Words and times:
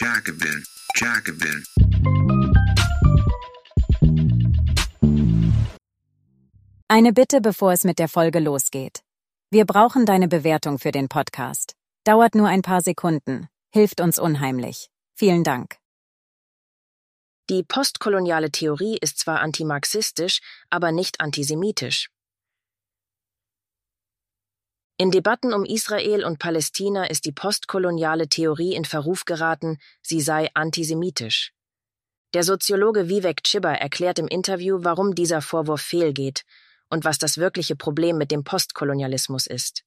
Jacobin, 0.00 0.64
Jacobin. 0.94 1.64
Eine 6.86 7.12
Bitte, 7.12 7.40
bevor 7.40 7.72
es 7.72 7.82
mit 7.82 7.98
der 7.98 8.08
Folge 8.08 8.38
losgeht. 8.38 9.00
Wir 9.50 9.64
brauchen 9.64 10.06
deine 10.06 10.28
Bewertung 10.28 10.78
für 10.78 10.92
den 10.92 11.08
Podcast. 11.08 11.74
Dauert 12.04 12.36
nur 12.36 12.46
ein 12.46 12.62
paar 12.62 12.80
Sekunden, 12.80 13.48
hilft 13.72 14.00
uns 14.00 14.20
unheimlich. 14.20 14.88
Vielen 15.16 15.42
Dank. 15.42 15.78
Die 17.50 17.64
postkoloniale 17.64 18.52
Theorie 18.52 18.98
ist 19.00 19.18
zwar 19.18 19.40
antimarxistisch, 19.40 20.38
aber 20.70 20.92
nicht 20.92 21.20
antisemitisch. 21.20 22.08
In 25.00 25.12
Debatten 25.12 25.54
um 25.54 25.64
Israel 25.64 26.24
und 26.24 26.40
Palästina 26.40 27.04
ist 27.04 27.24
die 27.24 27.30
postkoloniale 27.30 28.28
Theorie 28.28 28.74
in 28.74 28.84
Verruf 28.84 29.24
geraten, 29.24 29.78
sie 30.02 30.20
sei 30.20 30.50
antisemitisch. 30.54 31.52
Der 32.34 32.42
Soziologe 32.42 33.08
Vivek 33.08 33.44
Chibber 33.44 33.74
erklärt 33.74 34.18
im 34.18 34.26
Interview, 34.26 34.80
warum 34.82 35.14
dieser 35.14 35.40
Vorwurf 35.40 35.82
fehlgeht 35.82 36.44
und 36.90 37.04
was 37.04 37.18
das 37.18 37.38
wirkliche 37.38 37.76
Problem 37.76 38.18
mit 38.18 38.32
dem 38.32 38.42
Postkolonialismus 38.42 39.46
ist. 39.46 39.84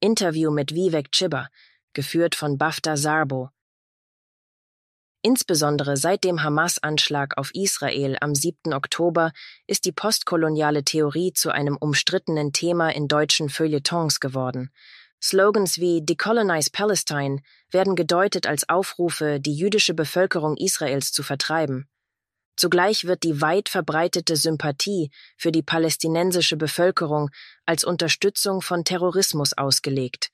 Interview 0.00 0.50
mit 0.50 0.74
Vivek 0.74 1.12
Chibber, 1.12 1.50
geführt 1.92 2.34
von 2.34 2.56
Bafta 2.56 2.96
Sarbo, 2.96 3.50
Insbesondere 5.22 5.96
seit 5.96 6.22
dem 6.22 6.44
Hamas-Anschlag 6.44 7.36
auf 7.38 7.50
Israel 7.52 8.16
am 8.20 8.36
7. 8.36 8.72
Oktober 8.72 9.32
ist 9.66 9.84
die 9.84 9.92
postkoloniale 9.92 10.84
Theorie 10.84 11.32
zu 11.32 11.50
einem 11.50 11.76
umstrittenen 11.76 12.52
Thema 12.52 12.90
in 12.90 13.08
deutschen 13.08 13.48
Feuilletons 13.48 14.20
geworden. 14.20 14.70
Slogans 15.20 15.78
wie 15.78 16.04
Decolonize 16.04 16.70
Palestine 16.70 17.40
werden 17.72 17.96
gedeutet 17.96 18.46
als 18.46 18.68
Aufrufe, 18.68 19.40
die 19.40 19.54
jüdische 19.54 19.92
Bevölkerung 19.92 20.56
Israels 20.56 21.10
zu 21.10 21.24
vertreiben. 21.24 21.88
Zugleich 22.56 23.04
wird 23.04 23.24
die 23.24 23.40
weit 23.40 23.68
verbreitete 23.68 24.36
Sympathie 24.36 25.10
für 25.36 25.50
die 25.50 25.62
palästinensische 25.62 26.56
Bevölkerung 26.56 27.30
als 27.66 27.82
Unterstützung 27.82 28.62
von 28.62 28.84
Terrorismus 28.84 29.52
ausgelegt 29.52 30.30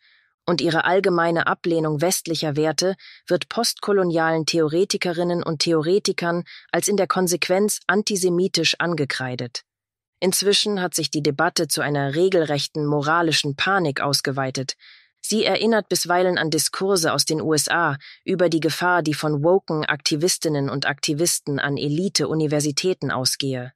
und 0.47 0.61
ihre 0.61 0.84
allgemeine 0.84 1.47
Ablehnung 1.47 2.00
westlicher 2.00 2.56
Werte 2.56 2.97
wird 3.27 3.48
postkolonialen 3.48 4.47
Theoretikerinnen 4.47 5.42
und 5.42 5.61
Theoretikern 5.61 6.45
als 6.70 6.89
in 6.89 6.97
der 6.97 7.06
Konsequenz 7.06 7.81
antisemitisch 7.87 8.77
angekreidet. 8.78 9.62
Inzwischen 10.20 10.81
hat 10.81 10.95
sich 10.95 11.11
die 11.11 11.22
Debatte 11.22 11.69
zu 11.69 11.81
einer 11.83 12.15
regelrechten 12.15 12.87
moralischen 12.87 13.56
Panik 13.56 14.00
ausgeweitet. 14.00 14.75
Sie 15.20 15.45
erinnert 15.45 15.89
bisweilen 15.89 16.39
an 16.39 16.50
Diskurse 16.50 17.12
aus 17.12 17.25
den 17.25 17.41
USA 17.41 17.97
über 18.25 18.48
die 18.48 18.61
Gefahr, 18.61 19.03
die 19.03 19.15
von 19.15 19.42
woken 19.42 19.84
Aktivistinnen 19.84 20.69
und 20.69 20.87
Aktivisten 20.87 21.59
an 21.59 21.77
Elite-Universitäten 21.77 23.11
ausgehe. 23.11 23.72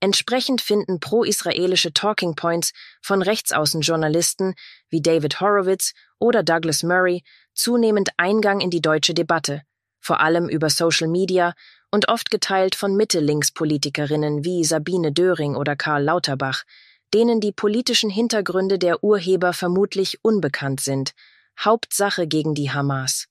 Entsprechend 0.00 0.62
finden 0.62 0.98
pro-israelische 0.98 1.92
Talking 1.92 2.34
Points 2.34 2.72
von 3.02 3.20
Rechtsaußenjournalisten 3.20 4.54
wie 4.88 5.02
David 5.02 5.40
Horowitz 5.40 5.92
oder 6.18 6.42
Douglas 6.42 6.82
Murray 6.82 7.22
zunehmend 7.52 8.08
Eingang 8.16 8.60
in 8.60 8.70
die 8.70 8.80
deutsche 8.80 9.12
Debatte, 9.12 9.62
vor 10.00 10.20
allem 10.20 10.48
über 10.48 10.70
Social 10.70 11.08
Media 11.08 11.52
und 11.90 12.08
oft 12.08 12.30
geteilt 12.30 12.74
von 12.74 12.96
Mitte-Links-Politikerinnen 12.96 14.42
wie 14.42 14.64
Sabine 14.64 15.12
Döring 15.12 15.54
oder 15.54 15.76
Karl 15.76 16.04
Lauterbach, 16.04 16.64
denen 17.12 17.40
die 17.40 17.52
politischen 17.52 18.08
Hintergründe 18.08 18.78
der 18.78 19.04
Urheber 19.04 19.52
vermutlich 19.52 20.24
unbekannt 20.24 20.80
sind, 20.80 21.12
Hauptsache 21.58 22.26
gegen 22.26 22.54
die 22.54 22.70
Hamas. 22.70 23.29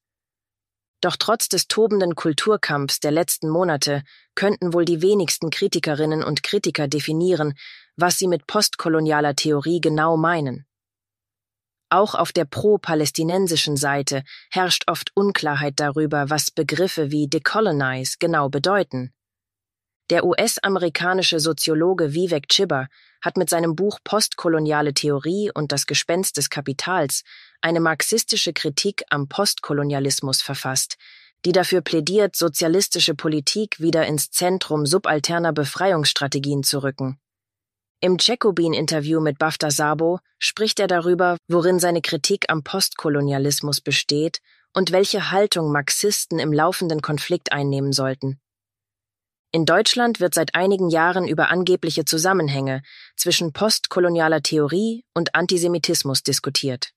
Doch 1.01 1.15
trotz 1.15 1.47
des 1.47 1.67
tobenden 1.67 2.15
Kulturkampfs 2.15 2.99
der 2.99 3.11
letzten 3.11 3.49
Monate 3.49 4.03
könnten 4.35 4.73
wohl 4.73 4.85
die 4.85 5.01
wenigsten 5.01 5.49
Kritikerinnen 5.49 6.23
und 6.23 6.43
Kritiker 6.43 6.87
definieren, 6.87 7.53
was 7.95 8.17
sie 8.17 8.27
mit 8.27 8.47
postkolonialer 8.47 9.35
Theorie 9.35 9.79
genau 9.79 10.17
meinen. 10.17 10.65
Auch 11.89 12.13
auf 12.13 12.31
der 12.31 12.45
pro-palästinensischen 12.45 13.75
Seite 13.75 14.23
herrscht 14.51 14.83
oft 14.87 15.11
Unklarheit 15.15 15.79
darüber, 15.79 16.29
was 16.29 16.51
Begriffe 16.51 17.11
wie 17.11 17.27
decolonize 17.27 18.17
genau 18.19 18.49
bedeuten. 18.49 19.11
Der 20.09 20.25
US-amerikanische 20.25 21.39
Soziologe 21.39 22.15
Vivek 22.15 22.47
Chibber 22.49 22.87
hat 23.21 23.37
mit 23.37 23.47
seinem 23.47 23.75
Buch 23.75 23.99
Postkoloniale 24.03 24.95
Theorie 24.95 25.51
und 25.53 25.71
das 25.71 25.85
Gespenst 25.85 26.37
des 26.37 26.49
Kapitals 26.49 27.21
eine 27.61 27.79
marxistische 27.79 28.51
Kritik 28.51 29.03
am 29.11 29.27
Postkolonialismus 29.27 30.41
verfasst, 30.41 30.97
die 31.45 31.51
dafür 31.51 31.81
plädiert, 31.81 32.35
sozialistische 32.35 33.13
Politik 33.13 33.79
wieder 33.79 34.07
ins 34.07 34.31
Zentrum 34.31 34.87
subalterner 34.87 35.53
Befreiungsstrategien 35.53 36.63
zu 36.63 36.81
rücken. 36.81 37.19
Im 38.01 38.17
Jacobin-Interview 38.19 39.19
mit 39.19 39.37
Bafta 39.37 39.69
Sabo 39.69 40.19
spricht 40.39 40.79
er 40.79 40.87
darüber, 40.87 41.37
worin 41.47 41.77
seine 41.77 42.01
Kritik 42.01 42.45
am 42.47 42.63
Postkolonialismus 42.63 43.79
besteht 43.81 44.39
und 44.73 44.91
welche 44.91 45.29
Haltung 45.29 45.71
Marxisten 45.71 46.39
im 46.39 46.51
laufenden 46.51 47.01
Konflikt 47.01 47.51
einnehmen 47.51 47.93
sollten. 47.93 48.39
In 49.51 49.65
Deutschland 49.65 50.19
wird 50.19 50.35
seit 50.35 50.53
einigen 50.53 50.89
Jahren 50.89 51.27
über 51.27 51.49
angebliche 51.49 52.05
Zusammenhänge 52.05 52.83
zwischen 53.15 53.51
postkolonialer 53.51 54.43
Theorie 54.43 55.05
und 55.15 55.33
Antisemitismus 55.33 56.21
diskutiert. 56.21 56.91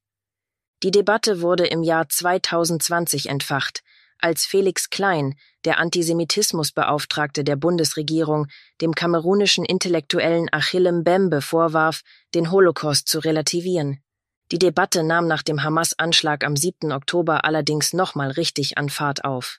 Die 0.83 0.91
Debatte 0.91 1.41
wurde 1.41 1.67
im 1.67 1.83
Jahr 1.83 2.09
2020 2.09 3.31
entfacht, 3.31 3.83
als 4.19 4.45
Felix 4.45 4.91
Klein, 4.91 5.35
der 5.65 5.79
Antisemitismusbeauftragte 5.79 7.43
der 7.43 7.57
Bundesregierung, 7.57 8.47
dem 8.81 8.95
kamerunischen 8.95 9.65
Intellektuellen 9.65 10.49
Achille 10.53 10.93
Mbembe 10.93 11.41
vorwarf, 11.41 12.03
den 12.35 12.51
Holocaust 12.51 13.09
zu 13.09 13.19
relativieren. 13.19 14.03
Die 14.51 14.59
Debatte 14.59 15.03
nahm 15.03 15.27
nach 15.27 15.43
dem 15.43 15.63
Hamas-Anschlag 15.63 16.45
am 16.45 16.57
7. 16.57 16.93
Oktober 16.93 17.45
allerdings 17.47 17.95
nochmal 17.95 18.31
richtig 18.31 18.77
an 18.77 18.91
Fahrt 18.91 19.25
auf. 19.25 19.59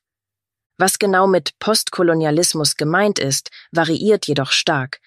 Was 0.78 1.00
genau 1.00 1.28
mit 1.28 1.58
Postkolonialismus 1.60 2.78
gemeint 2.78 3.20
ist, 3.20 3.52
variiert 3.72 4.28
jedoch 4.28 4.52
stark. 4.52 5.00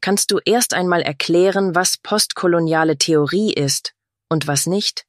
Kannst 0.00 0.30
du 0.30 0.40
erst 0.44 0.74
einmal 0.74 1.02
erklären, 1.02 1.74
was 1.74 1.96
postkoloniale 1.96 2.96
Theorie 2.96 3.52
ist 3.52 3.94
und 4.28 4.46
was 4.46 4.66
nicht? 4.66 5.06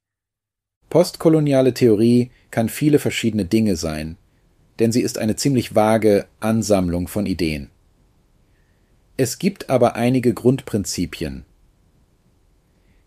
Postkoloniale 0.90 1.74
Theorie 1.74 2.32
kann 2.52 2.70
viele 2.70 3.00
verschiedene 3.00 3.46
Dinge 3.46 3.76
sein, 3.76 4.18
denn 4.80 4.92
sie 4.92 5.02
ist 5.02 5.18
eine 5.18 5.36
ziemlich 5.36 5.74
vage 5.74 6.28
Ansammlung 6.40 7.08
von 7.08 7.26
Ideen. 7.26 7.72
Es 9.18 9.40
gibt 9.40 9.70
aber 9.70 9.96
einige 9.96 10.34
Grundprinzipien. 10.34 11.46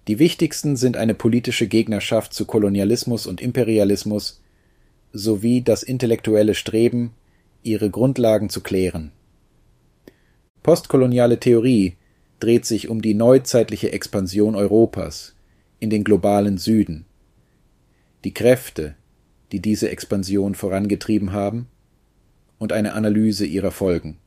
Die 0.08 0.18
wichtigsten 0.18 0.76
sind 0.76 0.96
eine 0.96 1.14
politische 1.14 1.66
Gegnerschaft 1.66 2.32
zu 2.32 2.46
Kolonialismus 2.46 3.26
und 3.26 3.40
Imperialismus 3.40 4.40
sowie 5.16 5.62
das 5.62 5.82
intellektuelle 5.82 6.54
Streben, 6.54 7.12
ihre 7.62 7.90
Grundlagen 7.90 8.48
zu 8.48 8.60
klären. 8.60 9.12
Postkoloniale 10.62 11.40
Theorie 11.40 11.96
dreht 12.40 12.66
sich 12.66 12.88
um 12.88 13.00
die 13.00 13.14
neuzeitliche 13.14 13.92
Expansion 13.92 14.54
Europas 14.54 15.34
in 15.78 15.90
den 15.90 16.04
globalen 16.04 16.58
Süden, 16.58 17.06
die 18.24 18.34
Kräfte, 18.34 18.94
die 19.52 19.60
diese 19.60 19.90
Expansion 19.90 20.54
vorangetrieben 20.54 21.32
haben, 21.32 21.68
und 22.58 22.72
eine 22.72 22.94
Analyse 22.94 23.44
ihrer 23.46 23.70
Folgen. 23.70 24.18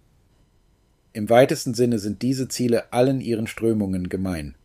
Im 1.13 1.29
weitesten 1.29 1.73
Sinne 1.73 1.97
sind 1.97 2.21
diese 2.21 2.47
Ziele 2.47 2.93
allen 2.93 3.21
ihren 3.21 3.47
Strömungen 3.47 4.09
gemein. 4.09 4.55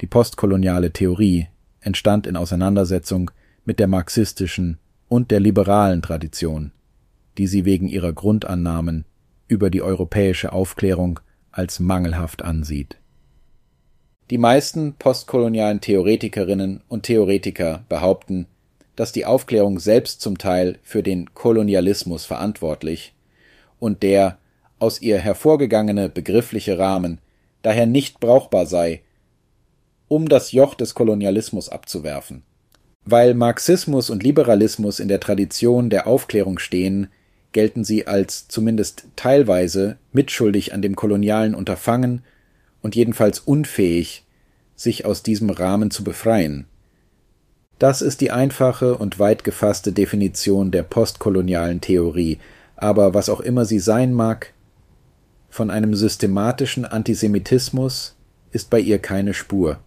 Die 0.00 0.06
postkoloniale 0.06 0.92
Theorie 0.92 1.48
entstand 1.80 2.26
in 2.26 2.36
Auseinandersetzung 2.36 3.30
mit 3.64 3.78
der 3.78 3.86
marxistischen 3.86 4.78
und 5.08 5.30
der 5.30 5.40
liberalen 5.40 6.02
Tradition, 6.02 6.72
die 7.38 7.46
sie 7.46 7.64
wegen 7.64 7.88
ihrer 7.88 8.12
Grundannahmen 8.12 9.04
über 9.48 9.70
die 9.70 9.82
europäische 9.82 10.52
Aufklärung 10.52 11.20
als 11.52 11.80
mangelhaft 11.80 12.42
ansieht. 12.42 12.98
Die 14.30 14.38
meisten 14.38 14.94
postkolonialen 14.94 15.80
Theoretikerinnen 15.80 16.82
und 16.88 17.04
Theoretiker 17.04 17.84
behaupten, 17.88 18.46
dass 18.96 19.12
die 19.12 19.24
Aufklärung 19.24 19.78
selbst 19.78 20.20
zum 20.20 20.38
Teil 20.38 20.78
für 20.82 21.02
den 21.02 21.32
Kolonialismus 21.34 22.24
verantwortlich 22.24 23.14
und 23.78 24.02
der 24.02 24.38
aus 24.78 25.00
ihr 25.00 25.18
hervorgegangene 25.18 26.08
begriffliche 26.08 26.78
Rahmen 26.78 27.18
daher 27.62 27.86
nicht 27.86 28.20
brauchbar 28.20 28.66
sei, 28.66 29.02
um 30.08 30.28
das 30.28 30.52
Joch 30.52 30.74
des 30.74 30.94
Kolonialismus 30.94 31.68
abzuwerfen. 31.68 32.42
Weil 33.06 33.34
Marxismus 33.34 34.10
und 34.10 34.24
Liberalismus 34.24 34.98
in 34.98 35.06
der 35.06 35.20
Tradition 35.20 35.90
der 35.90 36.08
Aufklärung 36.08 36.58
stehen, 36.58 37.06
gelten 37.52 37.84
sie 37.84 38.08
als 38.08 38.48
zumindest 38.48 39.04
teilweise 39.14 39.96
mitschuldig 40.12 40.74
an 40.74 40.82
dem 40.82 40.96
kolonialen 40.96 41.54
Unterfangen 41.54 42.22
und 42.82 42.96
jedenfalls 42.96 43.38
unfähig, 43.38 44.24
sich 44.74 45.06
aus 45.06 45.22
diesem 45.22 45.50
Rahmen 45.50 45.90
zu 45.90 46.04
befreien. 46.04 46.66
Das 47.78 48.02
ist 48.02 48.20
die 48.20 48.30
einfache 48.30 48.96
und 48.96 49.18
weit 49.18 49.44
gefasste 49.44 49.92
Definition 49.92 50.70
der 50.70 50.82
postkolonialen 50.82 51.80
Theorie, 51.80 52.38
aber 52.74 53.14
was 53.14 53.28
auch 53.28 53.40
immer 53.40 53.64
sie 53.64 53.78
sein 53.78 54.12
mag, 54.12 54.52
von 55.48 55.70
einem 55.70 55.94
systematischen 55.94 56.84
Antisemitismus 56.84 58.16
ist 58.50 58.68
bei 58.68 58.80
ihr 58.80 58.98
keine 58.98 59.32
Spur. 59.32 59.78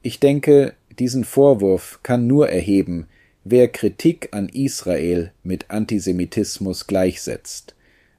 Ich 0.00 0.20
denke, 0.20 0.74
diesen 0.98 1.24
Vorwurf 1.24 2.00
kann 2.02 2.26
nur 2.26 2.48
erheben, 2.48 3.08
wer 3.44 3.68
Kritik 3.68 4.28
an 4.32 4.48
Israel 4.48 5.32
mit 5.42 5.70
Antisemitismus 5.70 6.86
gleichsetzt, 6.86 7.74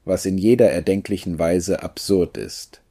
was 0.05 0.25
in 0.25 0.37
jeder 0.37 0.71
erdenklichen 0.71 1.39
Weise 1.39 1.83
absurd 1.83 2.37
ist. 2.37 2.81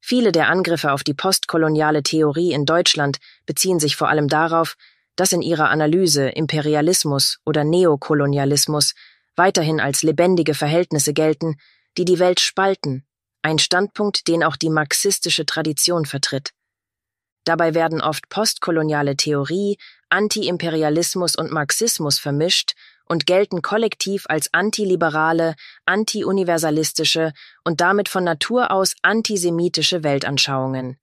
Viele 0.00 0.32
der 0.32 0.48
Angriffe 0.48 0.92
auf 0.92 1.02
die 1.02 1.14
postkoloniale 1.14 2.02
Theorie 2.02 2.52
in 2.52 2.66
Deutschland 2.66 3.18
beziehen 3.46 3.80
sich 3.80 3.96
vor 3.96 4.08
allem 4.08 4.28
darauf, 4.28 4.76
dass 5.16 5.32
in 5.32 5.40
ihrer 5.40 5.70
Analyse 5.70 6.28
Imperialismus 6.28 7.38
oder 7.46 7.64
Neokolonialismus 7.64 8.94
weiterhin 9.36 9.80
als 9.80 10.02
lebendige 10.02 10.54
Verhältnisse 10.54 11.14
gelten, 11.14 11.56
die 11.96 12.04
die 12.04 12.18
Welt 12.18 12.40
spalten, 12.40 13.06
ein 13.42 13.58
Standpunkt, 13.58 14.28
den 14.28 14.42
auch 14.42 14.56
die 14.56 14.70
marxistische 14.70 15.46
Tradition 15.46 16.06
vertritt. 16.06 16.50
Dabei 17.44 17.74
werden 17.74 18.00
oft 18.00 18.28
postkoloniale 18.28 19.16
Theorie, 19.16 19.76
Antiimperialismus 20.08 21.36
und 21.36 21.50
Marxismus 21.50 22.18
vermischt 22.18 22.72
und 23.06 23.26
gelten 23.26 23.60
kollektiv 23.60 24.24
als 24.28 24.48
antiliberale, 24.52 25.54
antiuniversalistische 25.84 27.32
und 27.64 27.80
damit 27.80 28.08
von 28.08 28.24
Natur 28.24 28.70
aus 28.70 28.94
antisemitische 29.02 30.02
Weltanschauungen. 30.02 30.96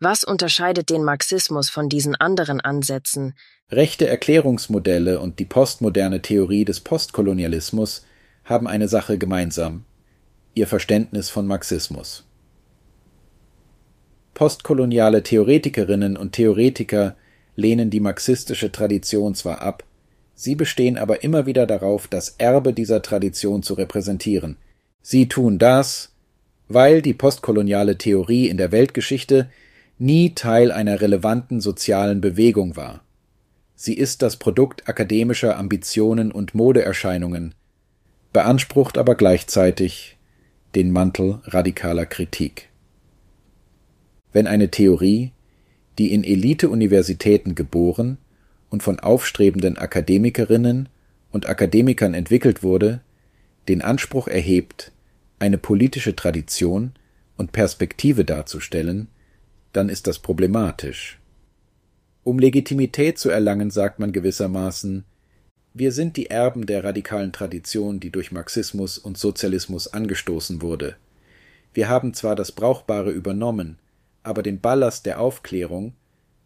Was 0.00 0.24
unterscheidet 0.24 0.90
den 0.90 1.04
Marxismus 1.04 1.70
von 1.70 1.88
diesen 1.88 2.14
anderen 2.14 2.60
Ansätzen? 2.60 3.36
Rechte 3.70 4.08
Erklärungsmodelle 4.08 5.20
und 5.20 5.38
die 5.38 5.44
postmoderne 5.44 6.22
Theorie 6.22 6.64
des 6.64 6.80
Postkolonialismus 6.80 8.04
haben 8.44 8.66
eine 8.66 8.88
Sache 8.88 9.18
gemeinsam 9.18 9.84
ihr 10.54 10.66
Verständnis 10.66 11.30
von 11.30 11.46
Marxismus. 11.46 12.24
Postkoloniale 14.38 15.24
Theoretikerinnen 15.24 16.16
und 16.16 16.30
Theoretiker 16.30 17.16
lehnen 17.56 17.90
die 17.90 17.98
marxistische 17.98 18.70
Tradition 18.70 19.34
zwar 19.34 19.62
ab, 19.62 19.82
sie 20.36 20.54
bestehen 20.54 20.96
aber 20.96 21.24
immer 21.24 21.46
wieder 21.46 21.66
darauf, 21.66 22.06
das 22.06 22.36
Erbe 22.38 22.72
dieser 22.72 23.02
Tradition 23.02 23.64
zu 23.64 23.74
repräsentieren. 23.74 24.56
Sie 25.02 25.26
tun 25.26 25.58
das, 25.58 26.12
weil 26.68 27.02
die 27.02 27.14
postkoloniale 27.14 27.98
Theorie 27.98 28.46
in 28.46 28.58
der 28.58 28.70
Weltgeschichte 28.70 29.50
nie 29.98 30.36
Teil 30.36 30.70
einer 30.70 31.00
relevanten 31.00 31.60
sozialen 31.60 32.20
Bewegung 32.20 32.76
war. 32.76 33.02
Sie 33.74 33.94
ist 33.94 34.22
das 34.22 34.36
Produkt 34.36 34.88
akademischer 34.88 35.58
Ambitionen 35.58 36.30
und 36.30 36.54
Modeerscheinungen, 36.54 37.56
beansprucht 38.32 38.98
aber 38.98 39.16
gleichzeitig 39.16 40.16
den 40.76 40.92
Mantel 40.92 41.40
radikaler 41.42 42.06
Kritik. 42.06 42.68
Wenn 44.32 44.46
eine 44.46 44.70
Theorie, 44.70 45.32
die 45.98 46.12
in 46.12 46.24
Elite-Universitäten 46.24 47.54
geboren 47.54 48.18
und 48.70 48.82
von 48.82 49.00
aufstrebenden 49.00 49.78
Akademikerinnen 49.78 50.88
und 51.32 51.48
Akademikern 51.48 52.14
entwickelt 52.14 52.62
wurde, 52.62 53.00
den 53.68 53.82
Anspruch 53.82 54.28
erhebt, 54.28 54.92
eine 55.38 55.58
politische 55.58 56.16
Tradition 56.16 56.92
und 57.36 57.52
Perspektive 57.52 58.24
darzustellen, 58.24 59.08
dann 59.72 59.88
ist 59.88 60.06
das 60.06 60.18
problematisch. 60.18 61.18
Um 62.24 62.38
Legitimität 62.38 63.18
zu 63.18 63.30
erlangen, 63.30 63.70
sagt 63.70 63.98
man 63.98 64.12
gewissermaßen, 64.12 65.04
wir 65.74 65.92
sind 65.92 66.16
die 66.16 66.30
Erben 66.30 66.66
der 66.66 66.82
radikalen 66.82 67.32
Tradition, 67.32 68.00
die 68.00 68.10
durch 68.10 68.32
Marxismus 68.32 68.98
und 68.98 69.16
Sozialismus 69.16 69.86
angestoßen 69.88 70.60
wurde. 70.60 70.96
Wir 71.72 71.88
haben 71.88 72.14
zwar 72.14 72.34
das 72.34 72.52
Brauchbare 72.52 73.10
übernommen, 73.10 73.78
aber 74.28 74.42
den 74.42 74.60
Ballast 74.60 75.06
der 75.06 75.20
Aufklärung, 75.20 75.94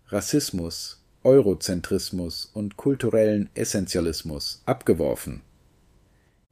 Rassismus, 0.06 1.05
Eurozentrismus 1.25 2.49
und 2.55 2.76
kulturellen 2.76 3.50
Essentialismus 3.55 4.62
abgeworfen. 4.67 5.43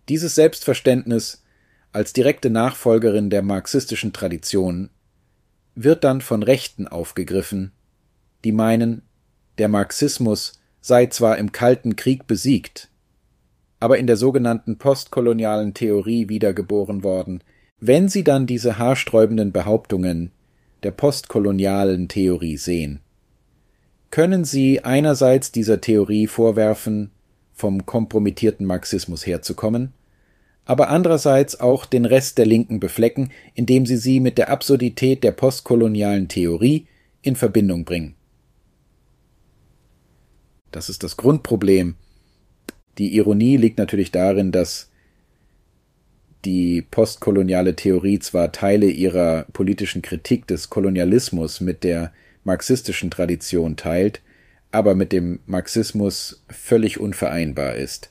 Dieses 0.09 0.35
Selbstverständnis 0.35 1.45
als 1.93 2.13
direkte 2.13 2.51
Nachfolgerin 2.51 3.31
der 3.31 3.43
marxistischen 3.43 4.13
Tradition 4.13 4.91
wird 5.77 6.03
dann 6.03 6.21
von 6.21 6.43
Rechten 6.43 6.89
aufgegriffen, 6.89 7.71
die 8.45 8.53
meinen, 8.53 9.03
der 9.59 9.69
Marxismus 9.69 10.61
sei 10.81 11.07
zwar 11.07 11.39
im 11.39 11.53
Kalten 11.53 11.95
Krieg 11.95 12.27
besiegt, 12.27 12.89
aber 13.79 13.99
in 13.99 14.09
der 14.09 14.17
sogenannten 14.17 14.79
postkolonialen 14.79 15.75
Theorie 15.75 16.29
wiedergeboren 16.29 17.05
worden, 17.05 17.45
wenn 17.79 18.09
sie 18.09 18.25
dann 18.25 18.49
diese 18.49 18.79
haarsträubenden 18.79 19.53
Behauptungen 19.53 20.33
der 20.83 20.91
postkolonialen 20.91 22.09
Theorie 22.09 22.57
sehen. 22.57 23.01
Können 24.11 24.45
sie 24.45 24.85
einerseits 24.85 25.53
dieser 25.53 25.81
Theorie 25.81 26.27
vorwerfen, 26.27 27.11
vom 27.53 27.87
kompromittierten 27.87 28.67
Marxismus 28.67 29.27
herzukommen, 29.27 29.93
aber 30.65 30.89
andererseits 30.89 31.61
auch 31.61 31.85
den 31.85 32.05
Rest 32.05 32.39
der 32.39 32.47
Linken 32.47 32.81
beflecken, 32.81 33.31
indem 33.55 33.87
sie 33.87 33.97
sie 33.97 34.21
mit 34.21 34.39
der 34.39 34.51
Absurdität 34.51 35.23
der 35.25 35.33
postkolonialen 35.33 36.29
Theorie 36.29 36.87
in 37.23 37.37
Verbindung 37.37 37.85
bringen. 37.85 38.15
Das 40.71 40.89
ist 40.89 41.03
das 41.03 41.17
Grundproblem. 41.17 41.97
Die 42.99 43.15
Ironie 43.17 43.57
liegt 43.57 43.79
natürlich 43.79 44.11
darin, 44.13 44.53
dass 44.53 44.90
die 46.45 46.83
postkoloniale 46.83 47.77
Theorie 47.77 48.19
zwar 48.19 48.53
Teile 48.53 48.87
ihrer 48.87 49.47
politischen 49.53 50.03
Kritik 50.03 50.47
des 50.47 50.71
Kolonialismus 50.71 51.61
mit 51.61 51.85
der 51.85 52.13
marxistischen 52.45 53.11
Tradition 53.11 53.77
teilt, 53.77 54.21
aber 54.73 54.95
mit 54.95 55.13
dem 55.13 55.41
Marxismus 55.47 56.43
völlig 56.49 57.01
unvereinbar 57.01 57.75
ist. 57.75 58.11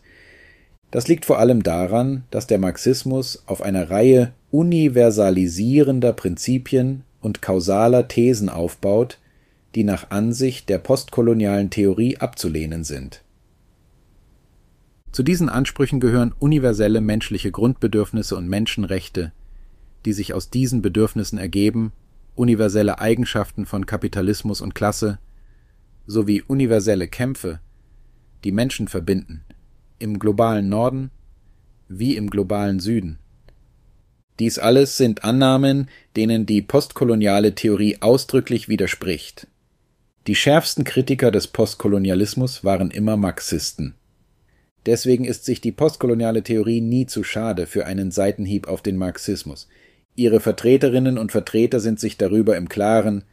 Das 0.91 1.07
liegt 1.07 1.25
vor 1.25 1.39
allem 1.39 1.63
daran, 1.63 2.23
dass 2.31 2.47
der 2.47 2.57
Marxismus 2.57 3.43
auf 3.45 3.61
einer 3.61 3.89
Reihe 3.89 4.33
universalisierender 4.51 6.13
Prinzipien 6.13 7.03
und 7.21 7.41
kausaler 7.41 8.07
Thesen 8.07 8.49
aufbaut, 8.49 9.19
die 9.75 9.83
nach 9.83 10.09
Ansicht 10.09 10.67
der 10.69 10.79
postkolonialen 10.79 11.69
Theorie 11.69 12.17
abzulehnen 12.17 12.83
sind. 12.83 13.21
Zu 15.11 15.23
diesen 15.23 15.49
Ansprüchen 15.49 15.99
gehören 15.99 16.33
universelle 16.37 17.01
menschliche 17.01 17.51
Grundbedürfnisse 17.51 18.35
und 18.35 18.47
Menschenrechte, 18.47 19.31
die 20.05 20.13
sich 20.13 20.33
aus 20.33 20.49
diesen 20.49 20.81
Bedürfnissen 20.81 21.39
ergeben, 21.39 21.91
universelle 22.35 22.99
Eigenschaften 22.99 23.65
von 23.65 23.85
Kapitalismus 23.85 24.61
und 24.61 24.75
Klasse, 24.75 25.19
sowie 26.05 26.41
universelle 26.41 27.07
Kämpfe, 27.07 27.59
die 28.43 28.51
Menschen 28.51 28.87
verbinden, 28.87 29.43
im 29.97 30.19
globalen 30.19 30.69
Norden 30.69 31.11
wie 31.89 32.15
im 32.15 32.29
globalen 32.29 32.79
Süden. 32.79 33.17
Dies 34.39 34.57
alles 34.57 34.95
sind 34.95 35.25
Annahmen, 35.25 35.89
denen 36.15 36.45
die 36.45 36.61
postkoloniale 36.61 37.55
Theorie 37.55 37.97
ausdrücklich 37.99 38.69
widerspricht. 38.69 39.47
Die 40.27 40.35
schärfsten 40.35 40.85
Kritiker 40.85 41.31
des 41.31 41.47
Postkolonialismus 41.47 42.63
waren 42.63 42.91
immer 42.91 43.17
Marxisten. 43.17 43.95
Deswegen 44.85 45.25
ist 45.25 45.45
sich 45.45 45.61
die 45.61 45.71
postkoloniale 45.71 46.43
Theorie 46.43 46.81
nie 46.81 47.05
zu 47.05 47.23
schade 47.23 47.67
für 47.67 47.85
einen 47.85 48.11
Seitenhieb 48.11 48.67
auf 48.67 48.81
den 48.81 48.97
Marxismus. 48.97 49.67
Ihre 50.15 50.39
Vertreterinnen 50.39 51.17
und 51.17 51.31
Vertreter 51.31 51.79
sind 51.79 51.99
sich 51.99 52.17
darüber 52.17 52.57
im 52.57 52.69
Klaren, 52.69 53.23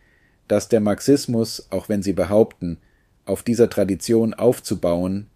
dass 0.49 0.69
der 0.69 0.81
Marxismus, 0.81 1.69
auch 1.71 1.89
wenn 1.89 2.03
sie 2.03 2.13
behaupten, 2.13 2.79
auf 3.25 3.43
dieser 3.43 3.69
Tradition 3.69 4.35
aufzubauen, 4.35 5.27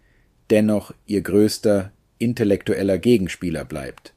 dennoch 0.49 0.93
ihr 1.05 1.21
größter 1.21 1.91
intellektueller 2.17 2.97
Gegenspieler 2.97 3.65
bleibt. 3.65 4.13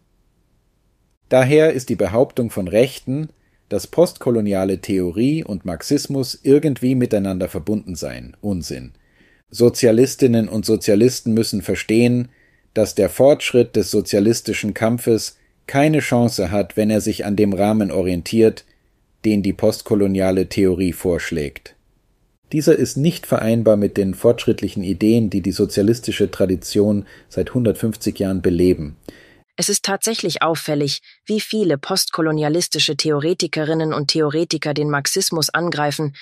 Daher 1.28 1.72
ist 1.72 1.88
die 1.88 1.96
Behauptung 1.96 2.50
von 2.50 2.68
Rechten, 2.68 3.30
dass 3.68 3.86
postkoloniale 3.86 4.80
Theorie 4.80 5.42
und 5.42 5.64
Marxismus 5.64 6.38
irgendwie 6.42 6.94
miteinander 6.94 7.48
verbunden 7.48 7.94
seien. 7.94 8.36
Unsinn. 8.40 8.92
Sozialistinnen 9.54 10.49
und 10.49 10.66
Sozialisten 10.66 11.32
müssen 11.32 11.62
verstehen, 11.62 12.28
dass 12.75 12.96
der 12.96 13.08
Fortschritt 13.08 13.76
des 13.76 13.88
sozialistischen 13.88 14.75
Kampfes 14.75 15.38
keine 15.68 16.00
Chance 16.00 16.50
hat, 16.50 16.76
wenn 16.76 16.90
er 16.90 17.00
sich 17.00 17.25
an 17.25 17.37
dem 17.37 17.52
Rahmen 17.52 17.92
orientiert, 17.92 18.64
den 19.25 19.44
die 19.44 19.52
postkoloniale 19.52 20.49
Theorie 20.49 20.92
vorschlägt. 20.92 21.76
Dieser 22.50 22.75
ist 22.75 22.96
nicht 22.96 23.26
vereinbar 23.26 23.76
mit 23.76 23.96
den 23.96 24.14
fortschrittlichen 24.14 24.82
Ideen, 24.82 25.30
die 25.30 25.40
die 25.40 25.52
sozialistische 25.52 26.32
Tradition 26.32 27.06
seit 27.28 27.50
150 27.50 28.18
Jahren 28.18 28.42
beleben. 28.42 28.96
Es 29.56 29.68
ist 29.68 29.84
tatsächlich 29.84 30.42
auffällig, 30.42 31.00
wie 31.26 31.38
viele 31.38 31.78
postkolonialistische 31.78 32.96
Theoretikerinnen 32.96 33.94
und 33.94 34.08
Theoretiker 34.08 34.75
den 34.75 34.90
Marxismus 34.90 35.49
angreifen, 35.49 36.14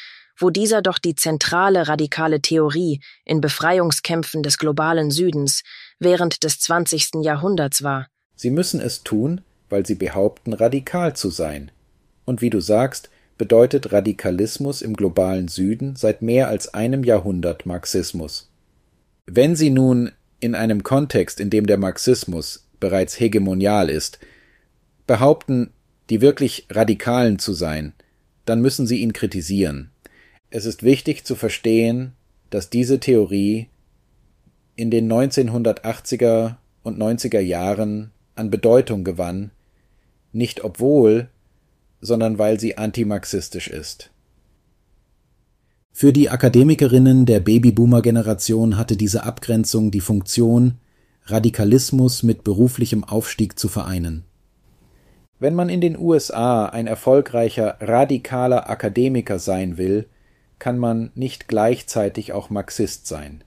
wo 0.43 0.51
dieser 0.51 0.83
doch 0.83 0.99
die 0.99 1.15
zentrale 1.15 1.89
radikale 1.89 2.41
Theorie 2.41 3.01
in 3.25 3.41
Befreiungskämpfen 3.41 4.43
des 4.43 4.59
globalen 4.59 5.11
Südens 5.11 5.63
während 5.99 6.43
des 6.43 6.59
20. 6.61 7.23
Jahrhunderts 7.23 7.83
war. 7.83 8.09
Sie 8.35 8.51
müssen 8.51 8.81
es 8.81 9.03
tun, 9.03 9.41
weil 9.71 9.87
sie 9.87 9.95
behaupten, 9.95 10.53
radikal 10.53 11.15
zu 11.15 11.31
sein. 11.31 11.71
Und 12.25 12.43
wie 12.43 12.51
du 12.51 12.61
sagst, 12.61 13.09
bedeutet 13.39 13.93
Radikalismus 13.93 14.83
im 14.83 14.95
globalen 14.95 15.49
Süden 15.49 15.97
seit 15.97 16.23
mehr 16.23 16.49
als 16.49 16.75
einem 16.75 17.05
Jahrhundert 17.05 17.67
Marxismus. 17.67 18.51
Wenn 19.27 19.57
sie 19.57 19.71
nun 19.71 20.13
in 20.41 20.55
einem 20.55 20.83
Kontext, 20.83 21.41
in 21.41 21.51
dem 21.51 21.67
der 21.67 21.79
Marxismus 21.79 22.69
bereits 22.81 23.19
hegemonial 23.19 23.89
ist, 23.89 24.19
behaupten, 25.07 25.73
die 26.11 26.21
wirklich 26.21 26.67
Radikalen 26.69 27.39
zu 27.39 27.53
sein, 27.53 27.95
dann 28.45 28.61
müssen 28.61 28.87
sie 28.87 28.99
ihn 28.99 29.13
kritisieren. 29.13 29.91
Es 30.55 30.67
ist 30.67 30.83
wichtig 30.83 31.25
zu 31.25 31.35
verstehen, 31.35 32.13
dass 32.51 32.69
diese 32.69 33.01
Theorie 33.01 33.69
in 34.77 34.91
den 34.91 35.11
1980er 35.11 36.57
und 36.83 36.99
90er 36.99 37.41
Jahren 37.41 38.11
an 38.35 38.51
Bedeutung 38.51 39.03
gewann, 39.03 39.51
nicht 40.31 40.63
obwohl, 40.63 41.31
sondern 42.03 42.39
weil 42.39 42.61
sie 42.61 42.77
antimarxistisch 42.77 43.69
ist. 43.69 44.11
Für 45.91 46.13
die 46.13 46.29
Akademikerinnen 46.29 47.25
der 47.25 47.41
Babyboomer-Generation 47.41 48.77
hatte 48.77 48.99
diese 48.99 49.25
Abgrenzung 49.25 49.91
die 49.91 50.01
Funktion, 50.01 50.75
Radikalismus 51.25 52.23
mit 52.23 52.45
beruflichem 52.45 53.05
Aufstieg 53.05 53.59
zu 53.59 53.69
vereinen. 53.69 54.25
Wenn 55.39 55.55
man 55.55 55.71
in 55.71 55.81
den 55.81 55.99
USA 55.99 56.67
ein 56.67 56.87
erfolgreicher 56.87 57.79
radikaler 57.81 58.69
Akademiker 58.69 59.39
sein 59.39 59.79
will, 59.79 60.09
kann 60.63 60.79
man 60.79 61.11
nicht 61.17 61.49
gleichzeitig 61.49 62.33
auch 62.33 62.49
Marxist 62.49 63.09
sein. 63.09 63.43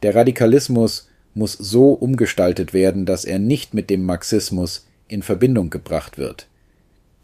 Der 0.00 0.14
Radikalismus 0.14 1.10
muss 1.34 1.52
so 1.52 1.92
umgestaltet 1.92 2.72
werden, 2.72 3.04
dass 3.04 3.26
er 3.26 3.38
nicht 3.38 3.74
mit 3.74 3.90
dem 3.90 4.02
Marxismus 4.02 4.86
in 5.08 5.22
Verbindung 5.22 5.68
gebracht 5.68 6.16
wird. 6.16 6.48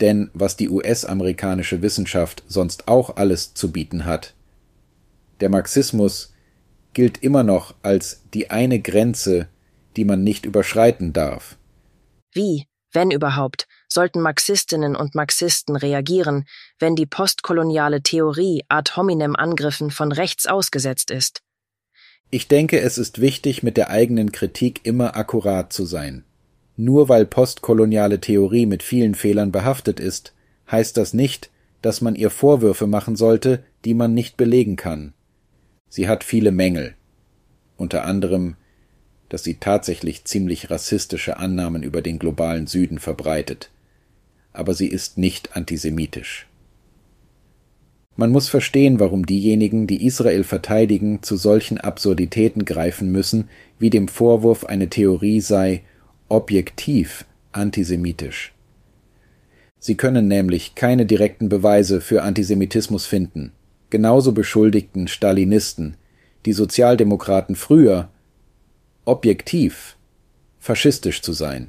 Denn 0.03 0.29
was 0.35 0.59
die 0.59 0.69
US-amerikanische 0.69 1.81
Wissenschaft 1.81 2.43
sonst 2.49 2.87
auch 2.87 3.17
alles 3.17 3.55
zu 3.55 3.73
bieten 3.73 4.05
hat, 4.05 4.35
der 5.41 5.49
Marxismus 5.49 6.35
gilt 6.93 7.23
immer 7.23 7.45
noch 7.45 7.75
als 7.81 8.21
die 8.35 8.51
eine 8.51 8.79
Grenze, 8.79 9.49
die 9.97 10.05
man 10.05 10.23
nicht 10.23 10.45
überschreiten 10.45 11.15
darf. 11.15 11.57
Wie, 12.35 12.67
wenn 12.95 13.11
überhaupt, 13.11 13.67
sollten 13.89 14.21
Marxistinnen 14.21 14.97
und 14.97 15.15
Marxisten 15.15 15.77
reagieren, 15.77 16.45
wenn 16.79 16.97
die 16.97 17.07
postkoloniale 17.07 18.03
Theorie 18.03 18.65
ad 18.69 18.93
hominem 18.97 19.37
Angriffen 19.37 19.91
von 19.91 20.13
rechts 20.13 20.47
ausgesetzt 20.47 21.11
ist? 21.11 21.43
Ich 22.31 22.49
denke, 22.49 22.81
es 22.81 22.99
ist 22.99 23.21
wichtig, 23.21 23.63
mit 23.63 23.77
der 23.77 23.91
eigenen 23.91 24.33
Kritik 24.33 24.81
immer 24.85 25.17
akkurat 25.17 25.73
zu 25.73 25.85
sein. 25.85 26.25
Nur 26.77 27.09
weil 27.09 27.27
postkoloniale 27.27 28.21
Theorie 28.21 28.67
mit 28.67 28.83
vielen 28.83 29.15
Fehlern 29.15 29.53
behaftet 29.53 30.01
ist, 30.01 30.35
heißt 30.71 30.97
das 30.97 31.15
nicht, 31.15 31.51
dass 31.83 32.01
man 32.01 32.15
ihr 32.15 32.31
Vorwürfe 32.31 32.87
machen 32.87 33.15
sollte, 33.15 33.63
die 33.85 33.95
man 33.95 34.15
nicht 34.15 34.37
belegen 34.37 34.77
kann. 34.77 35.15
Sie 35.89 36.09
hat 36.09 36.25
viele 36.25 36.51
Mängel, 36.51 36.97
unter 37.77 38.05
anderem, 38.05 38.57
dass 39.35 39.45
sie 39.45 39.57
tatsächlich 39.57 40.25
ziemlich 40.25 40.71
rassistische 40.71 41.37
Annahmen 41.37 41.83
über 41.83 42.01
den 42.01 42.19
globalen 42.19 42.67
Süden 42.67 42.99
verbreitet 42.99 43.69
aber 44.55 44.73
sie 44.73 44.87
ist 44.87 45.19
nicht 45.19 45.55
antisemitisch. 45.55 46.47
Man 48.17 48.31
muss 48.31 48.49
verstehen, 48.49 49.01
warum 49.01 49.27
diejenigen, 49.27 49.89
die 49.89 50.07
Israel 50.07 50.45
verteidigen, 50.45 51.23
zu 51.23 51.37
solchen 51.37 51.79
Absurditäten 51.79 52.65
greifen 52.65 53.11
müssen, 53.11 53.49
wie 53.79 53.91
dem 53.91 54.07
Vorwurf, 54.07 54.65
eine 54.65 54.89
Theorie 54.89 55.41
sei 55.41 55.83
objektiv 56.29 57.27
antisemitisch. 57.51 58.55
Sie 59.81 59.97
können 59.97 60.29
nämlich 60.29 60.77
keine 60.77 61.05
direkten 61.05 61.49
Beweise 61.49 62.01
für 62.01 62.23
Antisemitismus 62.23 63.05
finden. 63.05 63.53
Genauso 63.91 64.33
beschuldigten 64.33 65.09
Stalinisten 65.09 65.97
die 66.47 66.53
Sozialdemokraten 66.53 67.57
früher 67.57 68.11
objektiv 69.05 69.97
faschistisch 70.59 71.21
zu 71.23 71.33
sein. 71.33 71.69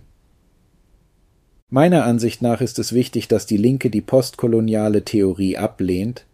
Meiner 1.70 2.06
Ansicht 2.06 2.42
nach 2.42 2.62
ist 2.62 2.80
es 2.80 2.94
wichtig, 2.94 3.28
dass 3.28 3.46
die 3.46 3.58
Linke 3.58 3.90
die 3.90 4.02
postkoloniale 4.02 5.04
Theorie 5.04 5.58
ablehnt, 5.58 6.26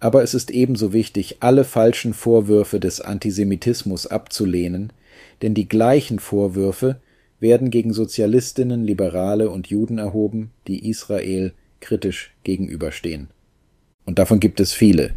aber 0.00 0.22
es 0.22 0.34
ist 0.34 0.50
ebenso 0.50 0.92
wichtig, 0.92 1.36
alle 1.40 1.64
falschen 1.64 2.12
Vorwürfe 2.12 2.80
des 2.80 3.00
Antisemitismus 3.00 4.06
abzulehnen, 4.06 4.92
denn 5.40 5.54
die 5.54 5.68
gleichen 5.68 6.18
Vorwürfe 6.18 7.00
werden 7.40 7.70
gegen 7.70 7.92
Sozialistinnen, 7.92 8.84
Liberale 8.84 9.48
und 9.48 9.68
Juden 9.68 9.98
erhoben, 9.98 10.50
die 10.66 10.88
Israel 10.88 11.54
kritisch 11.80 12.34
gegenüberstehen. 12.42 13.28
Und 14.04 14.18
davon 14.18 14.40
gibt 14.40 14.60
es 14.60 14.72
viele. 14.72 15.14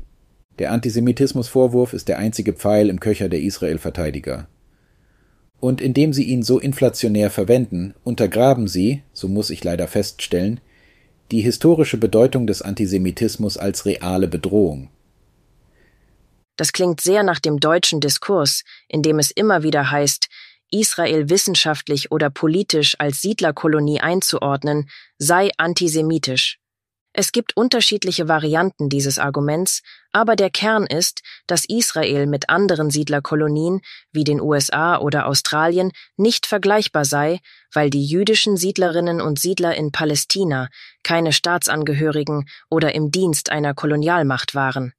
Der 0.59 0.71
Antisemitismusvorwurf 0.71 1.93
ist 1.93 2.07
der 2.07 2.19
einzige 2.19 2.53
Pfeil 2.53 2.89
im 2.89 2.99
Köcher 2.99 3.29
der 3.29 3.41
Israel-Verteidiger. 3.41 4.47
Und 5.59 5.81
indem 5.81 6.13
sie 6.13 6.23
ihn 6.23 6.43
so 6.43 6.59
inflationär 6.59 7.31
verwenden, 7.31 7.95
untergraben 8.03 8.67
sie, 8.67 9.01
so 9.13 9.27
muss 9.27 9.49
ich 9.49 9.63
leider 9.63 9.87
feststellen, 9.87 10.59
die 11.31 11.41
historische 11.41 11.97
Bedeutung 11.97 12.47
des 12.47 12.61
Antisemitismus 12.61 13.57
als 13.57 13.85
reale 13.85 14.27
Bedrohung. 14.27 14.89
Das 16.57 16.71
klingt 16.73 17.01
sehr 17.01 17.23
nach 17.23 17.39
dem 17.39 17.59
deutschen 17.59 17.99
Diskurs, 17.99 18.63
in 18.87 19.03
dem 19.03 19.19
es 19.19 19.31
immer 19.31 19.63
wieder 19.63 19.91
heißt, 19.91 20.27
Israel 20.71 21.29
wissenschaftlich 21.29 22.11
oder 22.11 22.29
politisch 22.29 22.95
als 22.99 23.21
Siedlerkolonie 23.21 24.01
einzuordnen, 24.01 24.89
sei 25.17 25.49
antisemitisch. 25.57 26.59
Es 27.19 27.31
gibt 27.31 27.57
unterschiedliche 27.57 28.27
Varianten 28.27 28.89
dieses 28.89 29.17
Arguments, 29.17 29.81
aber 30.11 30.35
der 30.35 30.51
Kern 30.51 30.85
ist, 30.85 31.23
dass 31.47 31.65
Israel 31.65 32.27
mit 32.27 32.47
anderen 32.51 32.91
Siedlerkolonien 32.91 33.81
wie 34.11 34.23
den 34.23 34.39
USA 34.39 34.99
oder 34.99 35.25
Australien 35.25 35.91
nicht 36.15 36.45
vergleichbar 36.45 37.05
sei, 37.05 37.39
weil 37.73 37.89
die 37.89 38.05
jüdischen 38.05 38.55
Siedlerinnen 38.55 39.19
und 39.19 39.39
Siedler 39.39 39.75
in 39.75 39.91
Palästina 39.91 40.67
keine 41.01 41.33
Staatsangehörigen 41.33 42.47
oder 42.69 42.93
im 42.93 43.09
Dienst 43.09 43.49
einer 43.49 43.73
Kolonialmacht 43.73 44.53
waren. 44.53 44.93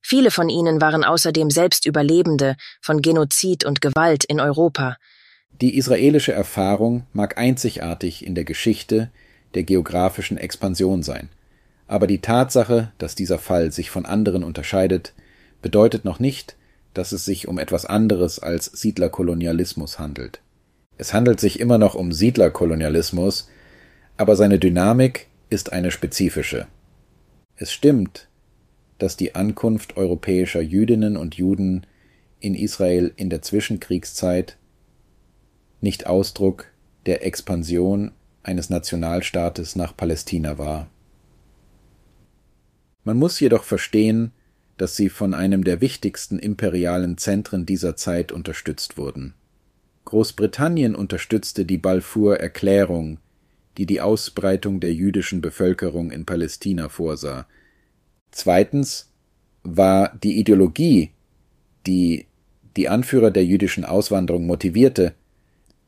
Viele 0.00 0.30
von 0.30 0.48
ihnen 0.48 0.80
waren 0.80 1.04
außerdem 1.04 1.50
selbst 1.50 1.84
Überlebende 1.84 2.56
von 2.80 3.02
Genozid 3.02 3.66
und 3.66 3.82
Gewalt 3.82 4.24
in 4.24 4.40
Europa. 4.40 4.96
Die 5.60 5.76
israelische 5.76 6.32
Erfahrung 6.32 7.06
mag 7.12 7.36
einzigartig 7.36 8.24
in 8.24 8.34
der 8.34 8.44
Geschichte 8.44 9.10
der 9.52 9.64
geografischen 9.64 10.38
Expansion 10.38 11.02
sein. 11.02 11.28
Aber 11.92 12.06
die 12.06 12.22
Tatsache, 12.22 12.90
dass 12.96 13.16
dieser 13.16 13.38
Fall 13.38 13.70
sich 13.70 13.90
von 13.90 14.06
anderen 14.06 14.44
unterscheidet, 14.44 15.12
bedeutet 15.60 16.06
noch 16.06 16.20
nicht, 16.20 16.56
dass 16.94 17.12
es 17.12 17.26
sich 17.26 17.48
um 17.48 17.58
etwas 17.58 17.84
anderes 17.84 18.38
als 18.38 18.64
Siedlerkolonialismus 18.64 19.98
handelt. 19.98 20.40
Es 20.96 21.12
handelt 21.12 21.38
sich 21.38 21.60
immer 21.60 21.76
noch 21.76 21.94
um 21.94 22.10
Siedlerkolonialismus, 22.10 23.50
aber 24.16 24.36
seine 24.36 24.58
Dynamik 24.58 25.26
ist 25.50 25.74
eine 25.74 25.90
spezifische. 25.90 26.66
Es 27.56 27.70
stimmt, 27.70 28.26
dass 28.96 29.18
die 29.18 29.34
Ankunft 29.34 29.98
europäischer 29.98 30.62
Jüdinnen 30.62 31.18
und 31.18 31.34
Juden 31.34 31.86
in 32.40 32.54
Israel 32.54 33.12
in 33.16 33.28
der 33.28 33.42
Zwischenkriegszeit 33.42 34.56
nicht 35.82 36.06
Ausdruck 36.06 36.68
der 37.04 37.26
Expansion 37.26 38.12
eines 38.42 38.70
Nationalstaates 38.70 39.76
nach 39.76 39.94
Palästina 39.94 40.56
war. 40.56 40.88
Man 43.04 43.16
muss 43.16 43.40
jedoch 43.40 43.64
verstehen, 43.64 44.32
dass 44.76 44.96
sie 44.96 45.08
von 45.08 45.34
einem 45.34 45.64
der 45.64 45.80
wichtigsten 45.80 46.38
imperialen 46.38 47.18
Zentren 47.18 47.66
dieser 47.66 47.96
Zeit 47.96 48.32
unterstützt 48.32 48.96
wurden. 48.96 49.34
Großbritannien 50.04 50.94
unterstützte 50.94 51.64
die 51.64 51.78
Balfour-Erklärung, 51.78 53.18
die 53.78 53.86
die 53.86 54.00
Ausbreitung 54.00 54.80
der 54.80 54.92
jüdischen 54.92 55.40
Bevölkerung 55.40 56.10
in 56.10 56.26
Palästina 56.26 56.88
vorsah. 56.88 57.46
Zweitens 58.30 59.10
war 59.62 60.18
die 60.22 60.38
Ideologie, 60.38 61.10
die 61.86 62.26
die 62.76 62.88
Anführer 62.88 63.30
der 63.30 63.44
jüdischen 63.44 63.84
Auswanderung 63.84 64.46
motivierte, 64.46 65.14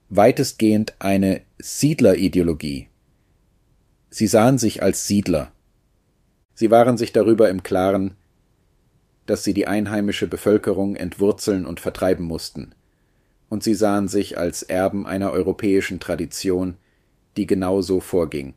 weitestgehend 0.09 0.95
eine 0.99 1.41
Siedlerideologie. 1.59 2.89
Sie 4.11 4.27
sahen 4.27 4.59
sich 4.59 4.83
als 4.83 5.07
Siedler. 5.07 5.51
Sie 6.55 6.71
waren 6.71 6.97
sich 6.97 7.13
darüber 7.13 7.49
im 7.51 7.63
Klaren, 7.63 8.15
dass 9.27 9.45
sie 9.45 9.55
die 9.55 9.67
einheimische 9.67 10.27
Bevölkerung 10.27 10.97
entwurzeln 10.97 11.67
und 11.67 11.81
vertreiben 11.81 12.25
mussten, 12.25 12.75
und 13.49 13.63
sie 13.63 13.75
sahen 13.75 14.09
sich 14.09 14.39
als 14.39 14.63
Erben 14.63 15.07
einer 15.07 15.33
europäischen 15.33 16.01
Tradition, 16.01 16.77
die 17.37 17.47
genau 17.47 17.81
so 17.81 18.01
vorging. 18.01 18.55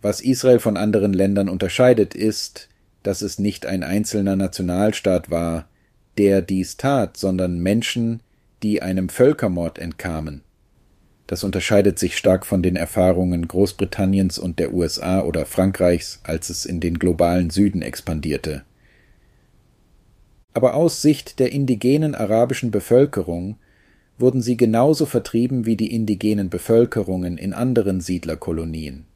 Was 0.00 0.20
Israel 0.20 0.58
von 0.58 0.76
anderen 0.76 1.12
Ländern 1.12 1.48
unterscheidet, 1.48 2.14
ist, 2.14 2.68
dass 3.02 3.22
es 3.22 3.38
nicht 3.38 3.66
ein 3.66 3.82
einzelner 3.82 4.36
Nationalstaat 4.36 5.30
war, 5.30 5.68
der 6.18 6.42
dies 6.42 6.76
tat, 6.76 7.16
sondern 7.16 7.60
Menschen, 7.60 8.20
die 8.62 8.82
einem 8.82 9.08
Völkermord 9.08 9.78
entkamen. 9.78 10.42
Das 11.32 11.44
unterscheidet 11.44 11.98
sich 11.98 12.18
stark 12.18 12.44
von 12.44 12.62
den 12.62 12.76
Erfahrungen 12.76 13.48
Großbritanniens 13.48 14.38
und 14.38 14.58
der 14.58 14.74
USA 14.74 15.22
oder 15.22 15.46
Frankreichs, 15.46 16.20
als 16.24 16.50
es 16.50 16.66
in 16.66 16.78
den 16.78 16.98
globalen 16.98 17.48
Süden 17.48 17.80
expandierte. 17.80 18.64
Aber 20.52 20.74
aus 20.74 21.00
Sicht 21.00 21.38
der 21.38 21.50
indigenen 21.50 22.14
arabischen 22.14 22.70
Bevölkerung 22.70 23.56
wurden 24.18 24.42
sie 24.42 24.58
genauso 24.58 25.06
vertrieben 25.06 25.64
wie 25.64 25.76
die 25.76 25.94
indigenen 25.94 26.50
Bevölkerungen 26.50 27.38
in 27.38 27.54
anderen 27.54 28.02
Siedlerkolonien. 28.02 29.06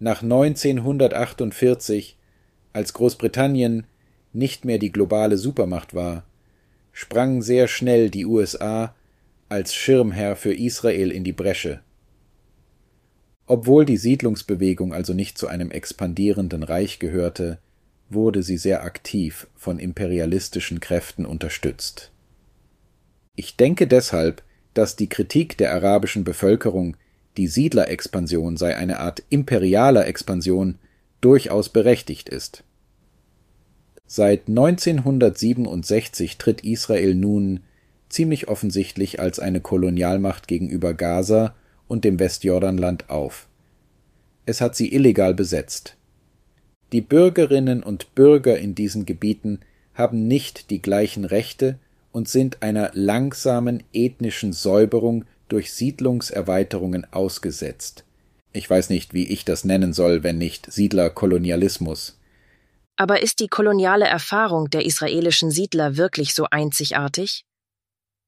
Nach 0.00 0.24
1948, 0.24 2.16
als 2.72 2.92
Großbritannien 2.92 3.86
nicht 4.32 4.64
mehr 4.64 4.78
die 4.78 4.90
globale 4.90 5.38
Supermacht 5.38 5.94
war, 5.94 6.24
sprangen 6.90 7.40
sehr 7.40 7.68
schnell 7.68 8.10
die 8.10 8.26
USA 8.26 8.96
als 9.48 9.74
Schirmherr 9.74 10.36
für 10.36 10.54
Israel 10.54 11.10
in 11.10 11.24
die 11.24 11.32
Bresche. 11.32 11.80
Obwohl 13.46 13.84
die 13.84 13.96
Siedlungsbewegung 13.96 14.92
also 14.92 15.14
nicht 15.14 15.38
zu 15.38 15.46
einem 15.46 15.70
expandierenden 15.70 16.62
Reich 16.62 16.98
gehörte, 16.98 17.58
wurde 18.08 18.42
sie 18.42 18.58
sehr 18.58 18.82
aktiv 18.84 19.46
von 19.54 19.78
imperialistischen 19.78 20.80
Kräften 20.80 21.24
unterstützt. 21.24 22.10
Ich 23.36 23.56
denke 23.56 23.86
deshalb, 23.86 24.42
dass 24.74 24.96
die 24.96 25.08
Kritik 25.08 25.56
der 25.58 25.72
arabischen 25.72 26.24
Bevölkerung, 26.24 26.96
die 27.36 27.46
Siedlerexpansion 27.46 28.56
sei 28.56 28.76
eine 28.76 28.98
Art 29.00 29.22
imperialer 29.30 30.06
Expansion, 30.06 30.78
durchaus 31.20 31.68
berechtigt 31.68 32.28
ist. 32.28 32.64
Seit 34.06 34.48
1967 34.48 36.38
tritt 36.38 36.64
Israel 36.64 37.14
nun 37.14 37.60
ziemlich 38.08 38.48
offensichtlich 38.48 39.20
als 39.20 39.38
eine 39.38 39.60
Kolonialmacht 39.60 40.48
gegenüber 40.48 40.94
Gaza 40.94 41.54
und 41.88 42.04
dem 42.04 42.18
Westjordanland 42.18 43.10
auf. 43.10 43.48
Es 44.44 44.60
hat 44.60 44.76
sie 44.76 44.92
illegal 44.92 45.34
besetzt. 45.34 45.96
Die 46.92 47.00
Bürgerinnen 47.00 47.82
und 47.82 48.14
Bürger 48.14 48.58
in 48.58 48.74
diesen 48.74 49.06
Gebieten 49.06 49.60
haben 49.94 50.28
nicht 50.28 50.70
die 50.70 50.80
gleichen 50.80 51.24
Rechte 51.24 51.78
und 52.12 52.28
sind 52.28 52.62
einer 52.62 52.90
langsamen 52.94 53.82
ethnischen 53.92 54.52
Säuberung 54.52 55.24
durch 55.48 55.72
Siedlungserweiterungen 55.72 57.06
ausgesetzt. 57.12 58.04
Ich 58.52 58.70
weiß 58.70 58.88
nicht, 58.90 59.12
wie 59.12 59.28
ich 59.28 59.44
das 59.44 59.64
nennen 59.64 59.92
soll, 59.92 60.22
wenn 60.22 60.38
nicht 60.38 60.72
Siedlerkolonialismus. 60.72 62.18
Aber 62.96 63.22
ist 63.22 63.40
die 63.40 63.48
koloniale 63.48 64.06
Erfahrung 64.06 64.70
der 64.70 64.86
israelischen 64.86 65.50
Siedler 65.50 65.96
wirklich 65.96 66.34
so 66.34 66.46
einzigartig? 66.50 67.44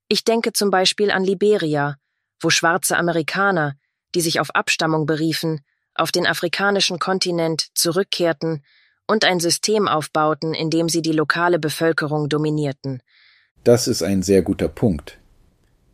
Ich 0.08 0.24
denke 0.24 0.54
zum 0.54 0.70
Beispiel 0.70 1.10
an 1.10 1.22
Liberia, 1.22 1.96
wo 2.40 2.48
schwarze 2.48 2.96
Amerikaner, 2.96 3.74
die 4.14 4.22
sich 4.22 4.40
auf 4.40 4.54
Abstammung 4.54 5.04
beriefen, 5.04 5.60
auf 5.94 6.12
den 6.12 6.26
afrikanischen 6.26 6.98
Kontinent 6.98 7.68
zurückkehrten 7.74 8.64
und 9.06 9.24
ein 9.24 9.38
System 9.38 9.86
aufbauten, 9.86 10.54
in 10.54 10.70
dem 10.70 10.88
sie 10.88 11.02
die 11.02 11.12
lokale 11.12 11.58
Bevölkerung 11.58 12.28
dominierten. 12.28 13.02
Das 13.64 13.86
ist 13.86 14.02
ein 14.02 14.22
sehr 14.22 14.42
guter 14.42 14.68
Punkt. 14.68 15.18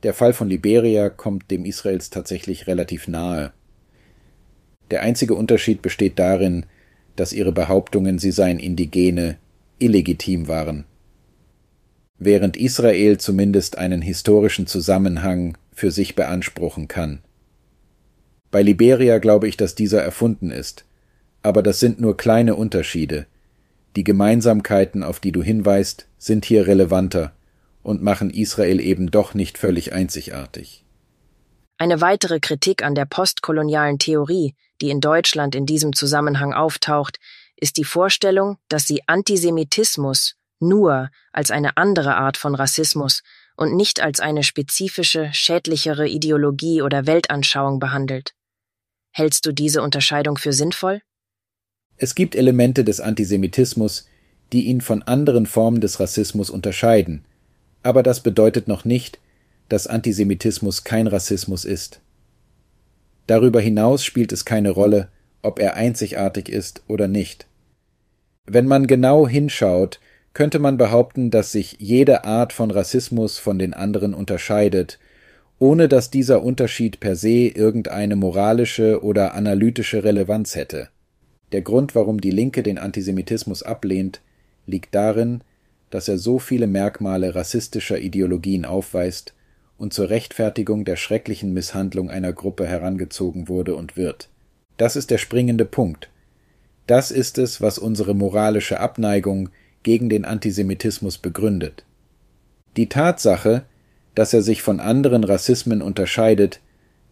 Der 0.05 0.15
Fall 0.15 0.33
von 0.33 0.49
Liberia 0.49 1.09
kommt 1.09 1.51
dem 1.51 1.65
Israels 1.65 2.11
tatsächlich 2.11 2.67
relativ 2.67 3.09
nahe. 3.09 3.53
Der 4.91 5.03
einzige 5.03 5.35
Unterschied 5.35 5.83
besteht 5.83 6.19
darin, 6.19 6.67
dass 7.17 7.33
ihre 7.33 7.53
Behauptungen, 7.53 8.19
sie 8.19 8.31
seien 8.31 8.59
Indigene, 8.59 9.39
illegitim 9.79 10.47
waren. 10.47 10.85
Während 12.19 12.57
Israel 12.57 13.19
zumindest 13.19 13.79
einen 13.79 14.03
historischen 14.03 14.67
Zusammenhang 14.67 15.59
für 15.73 15.91
sich 15.91 16.15
beanspruchen 16.15 16.89
kann. 16.89 17.21
Bei 18.51 18.63
Liberia 18.63 19.19
glaube 19.19 19.49
ich, 19.49 19.57
dass 19.57 19.75
dieser 19.75 20.03
erfunden 20.03 20.51
ist, 20.51 20.85
aber 21.43 21.63
das 21.63 21.81
sind 21.81 22.01
nur 22.01 22.17
kleine 22.17 22.55
Unterschiede. 22.55 23.27
Die 23.97 24.05
Gemeinsamkeiten, 24.05 25.03
auf 25.03 25.21
die 25.21 25.33
du 25.33 25.43
hinweist, 25.43 26.07
sind 26.19 26.45
hier 26.45 26.67
relevanter 26.67 27.33
und 27.83 28.03
machen 28.03 28.31
Israel 28.31 28.81
eben 28.81 29.11
doch 29.11 29.35
nicht 29.35 29.59
völlig 29.59 29.93
einzigartig. 29.93 30.85
Eine 31.79 32.01
weitere 32.01 32.41
Kritik 32.41 32.83
an 32.85 32.95
der 32.95 33.05
postkolonialen 33.05 33.99
Theorie, 33.99 34.55
die 34.81 34.91
in 34.91 35.01
Deutschland 35.01 35.55
in 35.55 35.67
diesem 35.67 35.93
Zusammenhang 35.93 36.53
auftaucht, 36.53 37.19
ist 37.57 37.77
die 37.77 37.85
Vorstellung, 37.85 38.57
dass 38.69 38.87
sie 38.87 39.03
Antisemitismus 39.07 40.37
nur 40.69 41.11
als 41.33 41.51
eine 41.51 41.77
andere 41.77 42.17
Art 42.17 42.37
von 42.37 42.55
Rassismus 42.55 43.23
und 43.57 43.75
nicht 43.77 44.01
als 44.01 44.21
eine 44.21 44.43
spezifische, 44.43 45.31
schädlichere 45.33 46.09
Ideologie 46.09 46.83
oder 46.83 47.07
Weltanschauung 47.07 47.79
behandelt. 47.79 48.35
Hältst 49.11 49.47
du 49.47 49.53
diese 49.53 49.83
Unterscheidung 49.83 50.39
für 50.39 50.53
sinnvoll? 50.53 51.01
Es 51.97 52.15
gibt 52.15 52.35
Elemente 52.35 52.85
des 52.85 53.01
Antisemitismus, 53.01 54.09
die 54.53 54.67
ihn 54.67 54.81
von 54.81 55.03
anderen 55.03 55.47
Formen 55.47 55.81
des 55.81 56.01
Rassismus 56.01 56.51
unterscheiden, 56.51 57.25
aber 57.83 58.03
das 58.03 58.23
bedeutet 58.23 58.67
noch 58.67 58.85
nicht, 58.85 59.21
dass 59.69 59.87
Antisemitismus 59.87 60.85
kein 60.85 61.07
Rassismus 61.07 61.65
ist. 61.65 62.01
Darüber 63.27 63.61
hinaus 63.61 64.05
spielt 64.05 64.33
es 64.33 64.45
keine 64.45 64.71
Rolle, 64.71 65.09
ob 65.43 65.59
er 65.59 65.75
einzigartig 65.75 66.49
ist 66.49 66.83
oder 66.89 67.09
nicht. 67.09 67.47
Wenn 68.47 68.67
man 68.67 68.87
genau 68.87 69.27
hinschaut, 69.27 70.01
könnte 70.35 70.59
man 70.59 70.77
behaupten, 70.77 71.31
dass 71.31 71.53
sich 71.53 71.77
jede 71.79 72.25
Art 72.25 72.53
von 72.53 72.71
Rassismus 72.71 73.39
von 73.39 73.59
den 73.59 73.73
anderen 73.73 74.15
unterscheidet, 74.15 74.99
ohne 75.61 75.89
dass 75.89 76.11
dieser 76.11 76.43
Unterschied 76.43 77.01
per 77.01 77.15
se 77.15 77.47
irgendeine 77.47 78.17
moralische 78.17 79.03
oder 79.03 79.35
analytische 79.35 80.03
Relevanz 80.03 80.57
hätte. 80.57 80.89
Der 81.53 81.63
Grund, 81.63 81.95
warum 81.95 82.21
die 82.21 82.33
Linke 82.33 82.65
den 82.65 82.79
Antisemitismus 82.79 83.63
ablehnt, 83.63 84.21
liegt 84.67 84.95
darin, 84.95 85.43
dass 85.91 86.09
er 86.09 86.19
so 86.19 86.41
viele 86.41 86.67
Merkmale 86.67 87.37
rassistischer 87.37 87.99
Ideologien 88.01 88.65
aufweist 88.65 89.35
und 89.79 89.93
zur 89.93 90.11
Rechtfertigung 90.11 90.85
der 90.85 90.97
schrecklichen 90.97 91.53
Misshandlung 91.53 92.11
einer 92.11 92.33
Gruppe 92.33 92.67
herangezogen 92.67 93.49
wurde 93.49 93.77
und 93.77 93.97
wird. 93.97 94.29
Das 94.77 94.97
ist 94.97 95.13
der 95.13 95.19
springende 95.19 95.65
Punkt. 95.65 96.11
Das 96.89 97.13
ist 97.13 97.39
es, 97.39 97.61
was 97.61 97.79
unsere 97.79 98.15
moralische 98.15 98.81
Abneigung 98.81 99.51
gegen 99.85 100.09
den 100.09 100.25
Antisemitismus 100.25 101.19
begründet. 101.19 101.85
Die 102.77 102.89
Tatsache, 102.89 103.65
dass 104.17 104.35
er 104.35 104.43
sich 104.43 104.63
von 104.63 104.81
anderen 104.81 105.23
Rassismen 105.23 105.81
unterscheidet, 105.81 106.61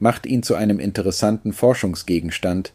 macht 0.01 0.27
ihn 0.27 0.43
zu 0.43 0.57
einem 0.57 0.81
interessanten 0.81 1.53
Forschungsgegenstand, 1.53 2.73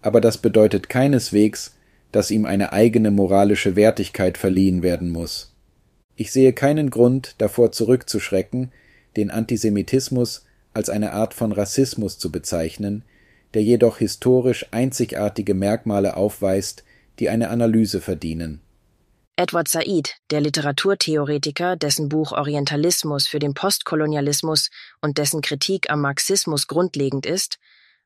aber 0.00 0.20
das 0.20 0.38
bedeutet 0.38 0.88
keineswegs, 0.88 1.74
dass 2.12 2.30
ihm 2.30 2.46
eine 2.46 2.72
eigene 2.72 3.10
moralische 3.10 3.74
Wertigkeit 3.74 4.38
verliehen 4.38 4.82
werden 4.84 5.10
muss. 5.10 5.56
Ich 6.14 6.32
sehe 6.32 6.52
keinen 6.52 6.90
Grund, 6.90 7.34
davor 7.38 7.72
zurückzuschrecken, 7.72 8.70
den 9.16 9.30
Antisemitismus 9.30 10.46
als 10.72 10.88
eine 10.88 11.12
Art 11.12 11.34
von 11.34 11.52
Rassismus 11.52 12.18
zu 12.18 12.30
bezeichnen, 12.30 13.02
der 13.54 13.62
jedoch 13.62 13.98
historisch 13.98 14.66
einzigartige 14.70 15.54
Merkmale 15.54 16.16
aufweist, 16.16 16.84
die 17.18 17.28
eine 17.28 17.50
Analyse 17.50 18.00
verdienen. 18.00 18.60
Edward 19.38 19.68
Said, 19.68 20.16
der 20.30 20.40
Literaturtheoretiker, 20.40 21.76
dessen 21.76 22.08
Buch 22.08 22.32
Orientalismus 22.32 23.28
für 23.28 23.38
den 23.38 23.54
Postkolonialismus 23.54 24.68
und 25.00 25.16
dessen 25.16 25.42
Kritik 25.42 25.90
am 25.90 26.00
Marxismus 26.00 26.66
grundlegend 26.66 27.24
ist, 27.24 27.60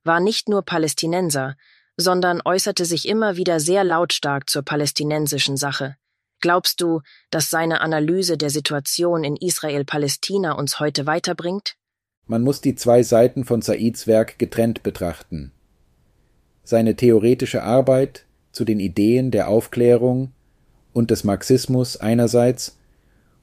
war 0.05 0.21
nicht 0.21 0.51
nur 0.51 0.61
Palästinenser, 0.61 1.57
sondern 1.97 2.43
äußerte 2.45 2.85
sich 2.85 3.09
immer 3.09 3.39
wieder 3.39 3.61
sehr 3.61 3.83
lautstark 3.83 4.51
zur 4.51 4.61
palästinensischen 4.61 5.57
Sache. 5.57 5.97
Glaubst 6.43 6.83
du, 6.83 7.01
dass 7.31 7.49
seine 7.49 7.81
Analyse 7.81 8.37
der 8.37 8.51
Situation 8.51 9.25
in 9.25 9.37
Israel-Palästina 9.37 10.53
uns 10.53 10.81
heute 10.81 11.07
weiterbringt? 11.07 11.77
Man 12.27 12.43
muss 12.43 12.61
die 12.61 12.75
zwei 12.75 13.03
Seiten 13.03 13.47
von 13.47 13.63
Saids 13.63 14.07
Werk 14.07 14.39
getrennt 14.39 14.83
betrachten. 14.83 15.51
Seine 16.63 16.95
theoretische 16.95 17.63
Arbeit 17.63 18.27
zu 18.51 18.67
den 18.67 18.81
Ideen 18.81 19.31
der 19.31 19.49
Aufklärung 19.49 20.35
und 20.93 21.11
des 21.11 21.25
Marxismus 21.25 21.97
einerseits 21.97 22.79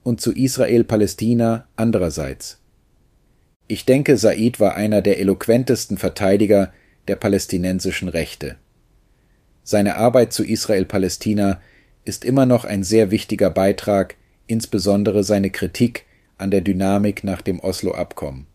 und 0.04 0.22
zu 0.22 0.32
Israel-Palästina 0.32 1.68
andererseits. 1.76 2.60
Ich 3.68 3.86
denke, 3.86 4.18
Said 4.18 4.60
war 4.60 4.76
einer 4.76 5.02
der 5.02 5.20
eloquentesten 5.20 5.98
Verteidiger 5.98 6.74
der 7.08 7.16
palästinensischen 7.16 8.10
Rechte. 8.10 8.56
Seine 9.64 9.98
Arbeit 9.98 10.34
zu 10.34 10.44
Israel-Palästina 10.44 11.62
ist 12.06 12.26
immer 12.26 12.46
noch 12.46 12.66
ein 12.66 12.84
sehr 12.84 13.12
wichtiger 13.12 13.52
Beitrag, 13.52 14.16
insbesondere 14.48 15.24
seine 15.24 15.52
Kritik 15.52 16.06
an 16.38 16.50
der 16.50 16.62
Dynamik 16.62 17.24
nach 17.24 17.42
dem 17.42 17.60
Oslo-Abkommen. 17.60 18.48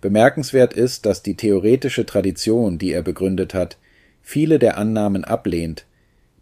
Bemerkenswert 0.00 0.72
ist, 0.72 1.04
dass 1.04 1.22
die 1.22 1.36
theoretische 1.36 2.06
Tradition, 2.06 2.78
die 2.78 2.92
er 2.92 3.02
begründet 3.02 3.52
hat, 3.54 3.76
viele 4.22 4.58
der 4.58 4.78
Annahmen 4.78 5.24
ablehnt, 5.24 5.84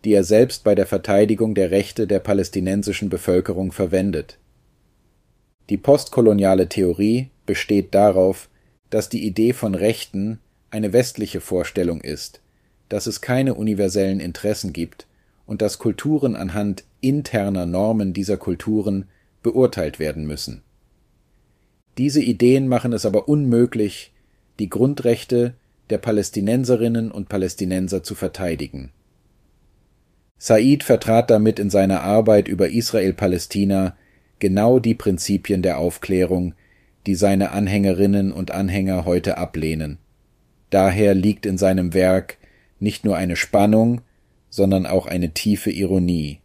die 0.04 0.12
er 0.12 0.24
selbst 0.24 0.64
bei 0.64 0.74
der 0.74 0.86
Verteidigung 0.86 1.54
der 1.54 1.70
Rechte 1.70 2.06
der 2.06 2.18
palästinensischen 2.18 3.08
Bevölkerung 3.08 3.72
verwendet. 3.72 4.38
Die 5.70 5.78
postkoloniale 5.78 6.68
Theorie 6.68 7.30
besteht 7.46 7.94
darauf, 7.94 8.48
dass 8.90 9.08
die 9.08 9.26
Idee 9.26 9.52
von 9.54 9.74
Rechten 9.74 10.38
eine 10.70 10.92
westliche 10.92 11.40
Vorstellung 11.40 12.00
ist, 12.00 12.40
dass 12.88 13.06
es 13.06 13.20
keine 13.20 13.54
universellen 13.54 14.20
Interessen 14.20 14.72
gibt 14.72 15.06
und 15.46 15.62
dass 15.62 15.78
Kulturen 15.78 16.36
anhand 16.36 16.84
interner 17.00 17.64
Normen 17.64 18.12
dieser 18.12 18.36
Kulturen 18.36 19.06
beurteilt 19.42 19.98
werden 19.98 20.26
müssen. 20.26 20.62
Diese 21.96 22.20
Ideen 22.20 22.68
machen 22.68 22.92
es 22.92 23.06
aber 23.06 23.28
unmöglich, 23.28 24.12
die 24.58 24.68
Grundrechte 24.68 25.54
der 25.90 25.98
Palästinenserinnen 25.98 27.10
und 27.10 27.28
Palästinenser 27.28 28.02
zu 28.02 28.14
verteidigen. 28.14 28.90
Said 30.38 30.82
vertrat 30.82 31.30
damit 31.30 31.58
in 31.58 31.70
seiner 31.70 32.02
Arbeit 32.02 32.48
über 32.48 32.68
Israel-Palästina 32.70 33.96
genau 34.38 34.78
die 34.78 34.94
Prinzipien 34.94 35.62
der 35.62 35.78
Aufklärung, 35.78 36.54
die 37.06 37.14
seine 37.14 37.52
Anhängerinnen 37.52 38.32
und 38.32 38.50
Anhänger 38.50 39.04
heute 39.04 39.38
ablehnen. 39.38 39.98
Daher 40.70 41.14
liegt 41.14 41.46
in 41.46 41.58
seinem 41.58 41.94
Werk 41.94 42.38
nicht 42.80 43.04
nur 43.04 43.16
eine 43.16 43.36
Spannung, 43.36 44.00
sondern 44.50 44.86
auch 44.86 45.06
eine 45.06 45.30
tiefe 45.30 45.70
Ironie. 45.70 46.40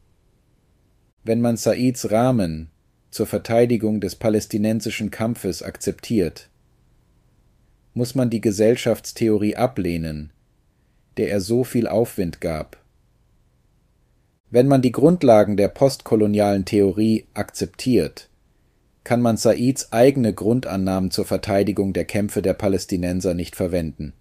Wenn 1.24 1.42
man 1.42 1.58
Saids 1.58 2.12
Rahmen 2.12 2.70
zur 3.12 3.28
Verteidigung 3.28 4.02
des 4.02 4.16
palästinensischen 4.16 5.12
Kampfes 5.12 5.62
akzeptiert, 5.64 6.50
muss 7.94 8.16
man 8.16 8.30
die 8.30 8.42
Gesellschaftstheorie 8.42 9.56
ablehnen, 9.56 10.32
der 11.18 11.30
er 11.32 11.42
so 11.42 11.64
viel 11.64 11.88
Aufwind 11.88 12.40
gab. 12.40 12.79
Wenn 14.52 14.68
man 14.68 14.82
die 14.82 14.92
Grundlagen 14.92 15.58
der 15.58 15.68
postkolonialen 15.68 16.66
Theorie 16.66 17.28
akzeptiert, 17.34 18.30
kann 19.04 19.22
man 19.22 19.38
Saids 19.38 19.94
eigene 19.94 20.34
Grundannahmen 20.34 21.12
zur 21.12 21.26
Verteidigung 21.26 21.94
der 21.94 22.06
Kämpfe 22.06 22.42
der 22.42 22.54
Palästinenser 22.54 23.34
nicht 23.34 23.56
verwenden. 23.56 24.14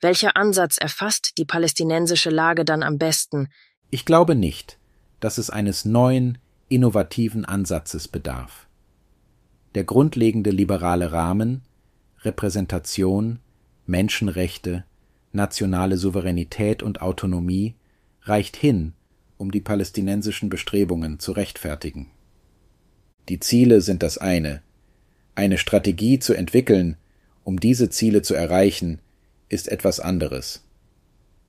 Welcher 0.00 0.36
Ansatz 0.36 0.78
erfasst 0.78 1.38
die 1.38 1.44
palästinensische 1.44 2.30
Lage 2.30 2.64
dann 2.64 2.84
am 2.84 2.98
besten? 2.98 3.48
Ich 3.90 4.04
glaube 4.04 4.36
nicht, 4.36 4.78
dass 5.18 5.38
es 5.38 5.50
eines 5.50 5.84
neuen, 5.84 6.38
innovativen 6.68 7.44
Ansatzes 7.44 8.06
bedarf. 8.06 8.68
Der 9.74 9.82
grundlegende 9.82 10.50
liberale 10.50 11.10
Rahmen, 11.10 11.62
Repräsentation, 12.20 13.40
Menschenrechte, 13.86 14.84
nationale 15.32 15.96
Souveränität 15.96 16.82
und 16.82 17.02
Autonomie 17.02 17.74
reicht 18.28 18.56
hin, 18.56 18.92
um 19.36 19.50
die 19.50 19.60
palästinensischen 19.60 20.48
Bestrebungen 20.48 21.18
zu 21.18 21.32
rechtfertigen. 21.32 22.10
Die 23.28 23.40
Ziele 23.40 23.80
sind 23.80 24.02
das 24.02 24.18
eine. 24.18 24.62
Eine 25.34 25.58
Strategie 25.58 26.18
zu 26.18 26.34
entwickeln, 26.34 26.96
um 27.44 27.60
diese 27.60 27.90
Ziele 27.90 28.22
zu 28.22 28.34
erreichen, 28.34 29.00
ist 29.48 29.68
etwas 29.68 30.00
anderes. 30.00 30.64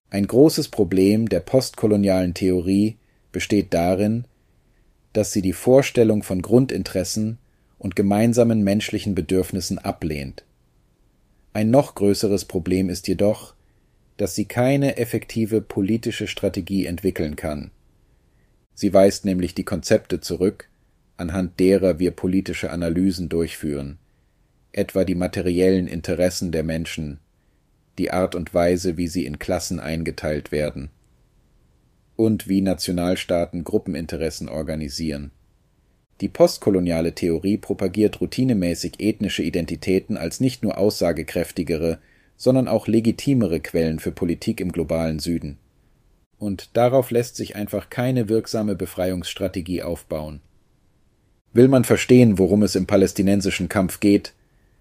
Ein 0.10 0.28
großes 0.28 0.70
Problem 0.70 1.30
der 1.30 1.40
postkolonialen 1.40 2.34
Theorie 2.34 2.98
besteht 3.32 3.74
darin, 3.74 4.26
dass 5.14 5.32
sie 5.34 5.42
die 5.42 5.54
Vorstellung 5.54 6.24
von 6.24 6.42
Grundinteressen 6.42 7.38
und 7.78 7.96
gemeinsamen 7.96 8.64
menschlichen 8.64 9.16
Bedürfnissen 9.16 9.80
ablehnt. 9.80 10.44
Ein 11.54 11.72
noch 11.72 11.96
größeres 11.96 12.46
Problem 12.46 12.90
ist 12.90 13.08
jedoch, 13.08 13.56
dass 14.20 14.36
sie 14.36 14.44
keine 14.44 14.98
effektive 14.98 15.62
politische 15.62 16.28
Strategie 16.28 16.86
entwickeln 16.86 17.38
kann. 17.38 17.72
Sie 18.74 18.94
weist 18.94 19.24
nämlich 19.24 19.56
die 19.56 19.64
Konzepte 19.64 20.20
zurück, 20.20 20.68
anhand 21.16 21.58
derer 21.58 22.00
wir 22.00 22.12
politische 22.12 22.70
Analysen 22.70 23.30
durchführen, 23.30 23.98
etwa 24.74 25.06
die 25.06 25.16
materiellen 25.16 25.88
Interessen 25.88 26.52
der 26.52 26.64
Menschen, 26.64 27.20
die 27.98 28.12
Art 28.12 28.36
und 28.36 28.54
Weise, 28.54 28.98
wie 28.98 29.08
sie 29.08 29.26
in 29.26 29.40
Klassen 29.40 29.80
eingeteilt 29.80 30.52
werden 30.52 30.90
und 32.18 32.50
wie 32.50 32.60
Nationalstaaten 32.60 33.64
Gruppeninteressen 33.64 34.50
organisieren. 34.50 35.32
Die 36.20 36.28
postkoloniale 36.28 37.16
Theorie 37.16 37.58
propagiert 37.58 38.20
routinemäßig 38.20 39.00
ethnische 39.00 39.44
Identitäten 39.44 40.18
als 40.18 40.42
nicht 40.42 40.62
nur 40.62 40.78
aussagekräftigere, 40.78 42.00
sondern 42.40 42.70
auch 42.70 42.88
legitimere 42.88 43.60
Quellen 43.60 44.00
für 44.00 44.14
Politik 44.14 44.62
im 44.62 44.72
globalen 44.72 45.20
Süden. 45.20 45.58
Und 46.38 46.78
darauf 46.78 47.12
lässt 47.12 47.36
sich 47.36 47.58
einfach 47.58 47.90
keine 47.90 48.30
wirksame 48.30 48.76
Befreiungsstrategie 48.76 49.84
aufbauen. 49.84 50.40
Will 51.52 51.68
man 51.68 51.84
verstehen, 51.84 52.40
worum 52.40 52.64
es 52.64 52.76
im 52.76 52.88
palästinensischen 52.88 53.68
Kampf 53.68 54.00
geht, 54.00 54.34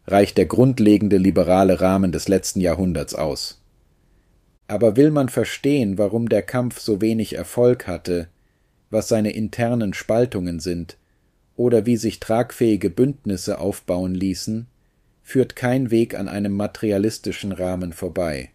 reicht 0.06 0.38
der 0.38 0.46
grundlegende 0.46 1.16
liberale 1.16 1.80
Rahmen 1.80 2.12
des 2.12 2.28
letzten 2.28 2.60
Jahrhunderts 2.60 3.16
aus. 3.16 3.60
Aber 4.68 4.96
will 4.96 5.10
man 5.10 5.28
verstehen, 5.28 5.98
warum 5.98 6.28
der 6.28 6.42
Kampf 6.42 6.78
so 6.78 7.00
wenig 7.00 7.34
Erfolg 7.34 7.88
hatte, 7.88 8.28
was 8.90 9.08
seine 9.08 9.32
internen 9.32 9.94
Spaltungen 9.94 10.60
sind, 10.60 10.96
oder 11.56 11.86
wie 11.86 11.96
sich 11.96 12.20
tragfähige 12.20 12.88
Bündnisse 12.88 13.58
aufbauen 13.58 14.14
ließen, 14.14 14.68
führt 15.28 15.56
kein 15.56 15.90
Weg 15.90 16.14
an 16.14 16.26
einem 16.26 16.54
materialistischen 16.54 17.52
Rahmen 17.52 17.92
vorbei. 17.92 18.48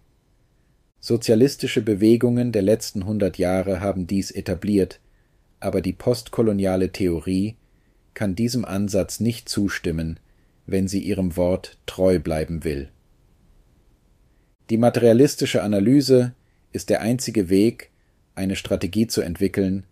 Sozialistische 0.99 1.83
Bewegungen 1.83 2.51
der 2.51 2.63
letzten 2.63 3.05
hundert 3.05 3.37
Jahre 3.37 3.79
haben 3.79 4.07
dies 4.07 4.31
etabliert, 4.31 4.99
aber 5.59 5.81
die 5.81 5.93
postkoloniale 5.93 6.91
Theorie 6.91 7.57
kann 8.15 8.33
diesem 8.33 8.65
Ansatz 8.65 9.19
nicht 9.19 9.49
zustimmen, 9.49 10.19
wenn 10.65 10.87
sie 10.87 10.97
ihrem 10.97 11.37
Wort 11.37 11.77
treu 11.85 12.17
bleiben 12.17 12.63
will. 12.63 12.89
Die 14.71 14.77
materialistische 14.77 15.61
Analyse 15.61 16.33
ist 16.71 16.89
der 16.89 17.01
einzige 17.01 17.49
Weg, 17.49 17.91
eine 18.33 18.55
Strategie 18.55 19.05
zu 19.05 19.21
entwickeln, 19.21 19.83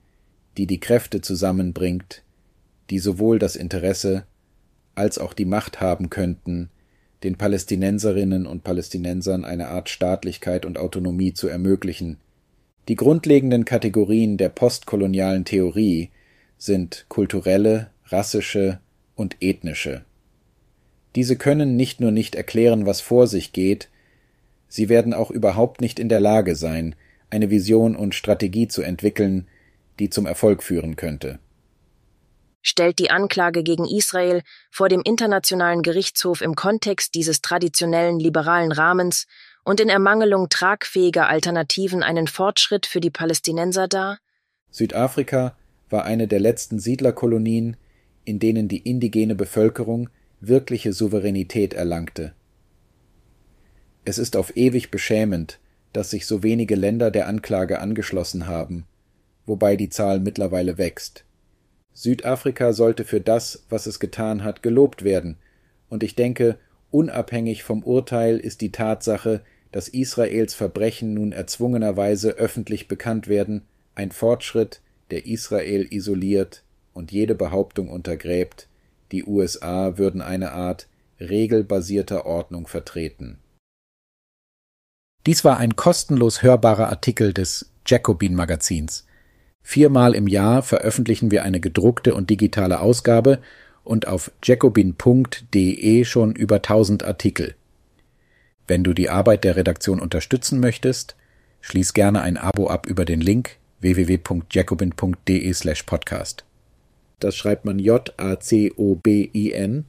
die 0.58 0.66
die 0.66 0.80
Kräfte 0.80 1.22
zusammenbringt, 1.22 2.24
die 2.90 2.98
sowohl 2.98 3.38
das 3.38 3.56
Interesse 3.56 4.26
als 5.02 5.18
auch 5.18 5.34
die 5.34 5.46
Macht 5.46 5.82
haben 5.82 6.12
könnten, 6.12 6.70
den 7.24 7.36
Palästinenserinnen 7.36 8.46
und 8.46 8.64
Palästinensern 8.64 9.44
eine 9.44 9.70
Art 9.70 9.90
Staatlichkeit 9.90 10.64
und 10.64 10.78
Autonomie 10.78 11.34
zu 11.34 11.48
ermöglichen. 11.48 12.18
Die 12.88 12.96
grundlegenden 12.96 13.66
Kategorien 13.66 14.38
der 14.38 14.50
postkolonialen 14.50 15.44
Theorie 15.44 16.12
sind 16.60 17.06
kulturelle, 17.10 17.90
rassische 18.06 18.80
und 19.16 19.38
ethnische. 19.42 20.06
Diese 21.16 21.36
können 21.36 21.76
nicht 21.76 22.00
nur 22.00 22.12
nicht 22.12 22.36
erklären, 22.36 22.86
was 22.86 23.02
vor 23.02 23.26
sich 23.26 23.54
geht, 23.54 23.90
sie 24.68 24.88
werden 24.88 25.16
auch 25.16 25.32
überhaupt 25.32 25.82
nicht 25.82 26.00
in 26.00 26.10
der 26.10 26.20
Lage 26.20 26.56
sein, 26.56 26.96
eine 27.32 27.50
Vision 27.50 27.96
und 27.96 28.14
Strategie 28.14 28.68
zu 28.68 28.84
entwickeln, 28.84 29.48
die 29.98 30.12
zum 30.12 30.28
Erfolg 30.28 30.62
führen 30.62 30.96
könnte 30.96 31.40
stellt 32.62 33.00
die 33.00 33.10
Anklage 33.12 33.64
gegen 33.64 33.86
Israel 33.86 34.42
vor 34.70 34.90
dem 34.90 35.02
Internationalen 35.04 35.82
Gerichtshof 35.82 36.42
im 36.42 36.56
Kontext 36.56 37.16
dieses 37.16 37.42
traditionellen 37.42 38.20
liberalen 38.20 38.72
Rahmens 38.72 39.28
und 39.64 39.80
in 39.80 39.90
Ermangelung 39.90 40.50
tragfähiger 40.50 41.28
Alternativen 41.28 42.04
einen 42.04 42.28
Fortschritt 42.28 42.86
für 42.86 43.00
die 43.00 43.12
Palästinenser 43.12 43.88
dar? 43.88 44.20
Südafrika 44.70 45.56
war 45.90 46.06
eine 46.06 46.28
der 46.28 46.40
letzten 46.40 46.80
Siedlerkolonien, 46.80 47.78
in 48.24 48.40
denen 48.40 48.68
die 48.68 48.80
indigene 48.80 49.36
Bevölkerung 49.36 50.10
wirkliche 50.40 50.94
Souveränität 50.94 51.74
erlangte. 51.74 52.34
Es 54.06 54.18
ist 54.18 54.36
auf 54.36 54.56
ewig 54.56 54.90
beschämend, 54.90 55.60
dass 55.94 56.10
sich 56.10 56.26
so 56.26 56.42
wenige 56.42 56.76
Länder 56.76 57.12
der 57.12 57.28
Anklage 57.28 57.80
angeschlossen 57.80 58.48
haben, 58.48 58.88
wobei 59.46 59.76
die 59.76 59.90
Zahl 59.90 60.20
mittlerweile 60.20 60.78
wächst. 60.78 61.26
Südafrika 61.94 62.74
sollte 62.74 63.04
für 63.04 63.22
das, 63.22 63.66
was 63.70 63.86
es 63.86 64.00
getan 64.00 64.44
hat, 64.44 64.64
gelobt 64.64 65.04
werden, 65.04 65.38
und 65.90 66.04
ich 66.04 66.16
denke, 66.16 66.58
unabhängig 66.90 67.64
vom 67.64 67.84
Urteil 67.84 68.38
ist 68.38 68.62
die 68.62 68.72
Tatsache, 68.72 69.42
dass 69.72 69.88
Israels 69.88 70.54
Verbrechen 70.54 71.14
nun 71.14 71.32
erzwungenerweise 71.32 72.32
öffentlich 72.32 72.88
bekannt 72.88 73.28
werden, 73.28 73.64
ein 73.96 74.12
Fortschritt, 74.12 74.82
der 75.12 75.26
Israel 75.26 75.88
isoliert 75.90 76.64
und 76.94 77.12
jede 77.12 77.36
Behauptung 77.36 77.90
untergräbt, 77.90 78.68
die 79.12 79.26
USA 79.26 79.98
würden 79.98 80.22
eine 80.22 80.54
Art 80.54 80.88
regelbasierter 81.20 82.26
Ordnung 82.26 82.68
vertreten. 82.68 83.40
Dies 85.26 85.44
war 85.44 85.58
ein 85.58 85.76
kostenlos 85.76 86.42
hörbarer 86.42 86.90
Artikel 86.90 87.34
des 87.34 87.72
Jacobin 87.86 88.34
Magazins. 88.34 89.06
Viermal 89.64 90.16
im 90.16 90.28
Jahr 90.28 90.64
veröffentlichen 90.64 91.32
wir 91.32 91.44
eine 91.44 91.60
gedruckte 91.60 92.14
und 92.14 92.30
digitale 92.30 92.80
Ausgabe 92.80 93.40
und 93.84 94.08
auf 94.08 94.32
jacobin.de 94.44 96.06
schon 96.06 96.36
über 96.36 96.56
1000 96.56 97.04
Artikel. 97.04 97.56
Wenn 98.68 98.84
du 98.84 98.94
die 98.94 99.10
Arbeit 99.10 99.44
der 99.44 99.56
Redaktion 99.56 100.00
unterstützen 100.00 100.60
möchtest, 100.60 101.16
Schließ 101.62 101.94
gerne 101.94 102.22
ein 102.22 102.38
Abo 102.38 102.68
ab 102.68 102.88
über 102.88 103.06
den 103.06 103.22
Link 103.22 103.52
www.jacobin.de/podcast. 103.82 106.44
Das 107.20 107.36
schreibt 107.36 107.66
man 107.66 107.78
J-A-C-O-B-I-N, 107.78 109.86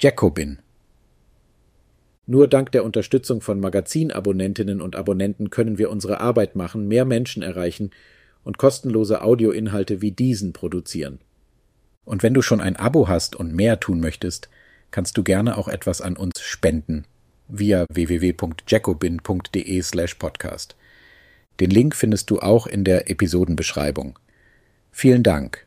Jacobin. 0.00 0.58
Nur 2.26 2.48
dank 2.48 2.72
der 2.72 2.84
Unterstützung 2.84 3.40
von 3.40 3.60
Magazinabonnentinnen 3.60 4.80
und 4.80 4.96
Abonnenten 4.96 5.50
können 5.50 5.78
wir 5.78 5.90
unsere 5.90 6.20
Arbeit 6.20 6.56
machen, 6.56 6.88
mehr 6.88 7.04
Menschen 7.04 7.42
erreichen 7.42 7.90
und 8.46 8.56
kostenlose 8.58 9.22
Audioinhalte 9.22 10.00
wie 10.00 10.12
diesen 10.12 10.52
produzieren. 10.52 11.18
Und 12.04 12.22
wenn 12.22 12.32
du 12.32 12.42
schon 12.42 12.60
ein 12.60 12.76
Abo 12.76 13.08
hast 13.08 13.34
und 13.34 13.52
mehr 13.52 13.80
tun 13.80 13.98
möchtest, 13.98 14.48
kannst 14.92 15.18
du 15.18 15.24
gerne 15.24 15.58
auch 15.58 15.66
etwas 15.66 16.00
an 16.00 16.16
uns 16.16 16.40
spenden 16.40 17.06
via 17.48 17.86
www.jacobin.de/podcast. 17.92 20.76
Den 21.58 21.70
Link 21.70 21.96
findest 21.96 22.30
du 22.30 22.38
auch 22.38 22.68
in 22.68 22.84
der 22.84 23.10
Episodenbeschreibung. 23.10 24.16
Vielen 24.92 25.24
Dank 25.24 25.65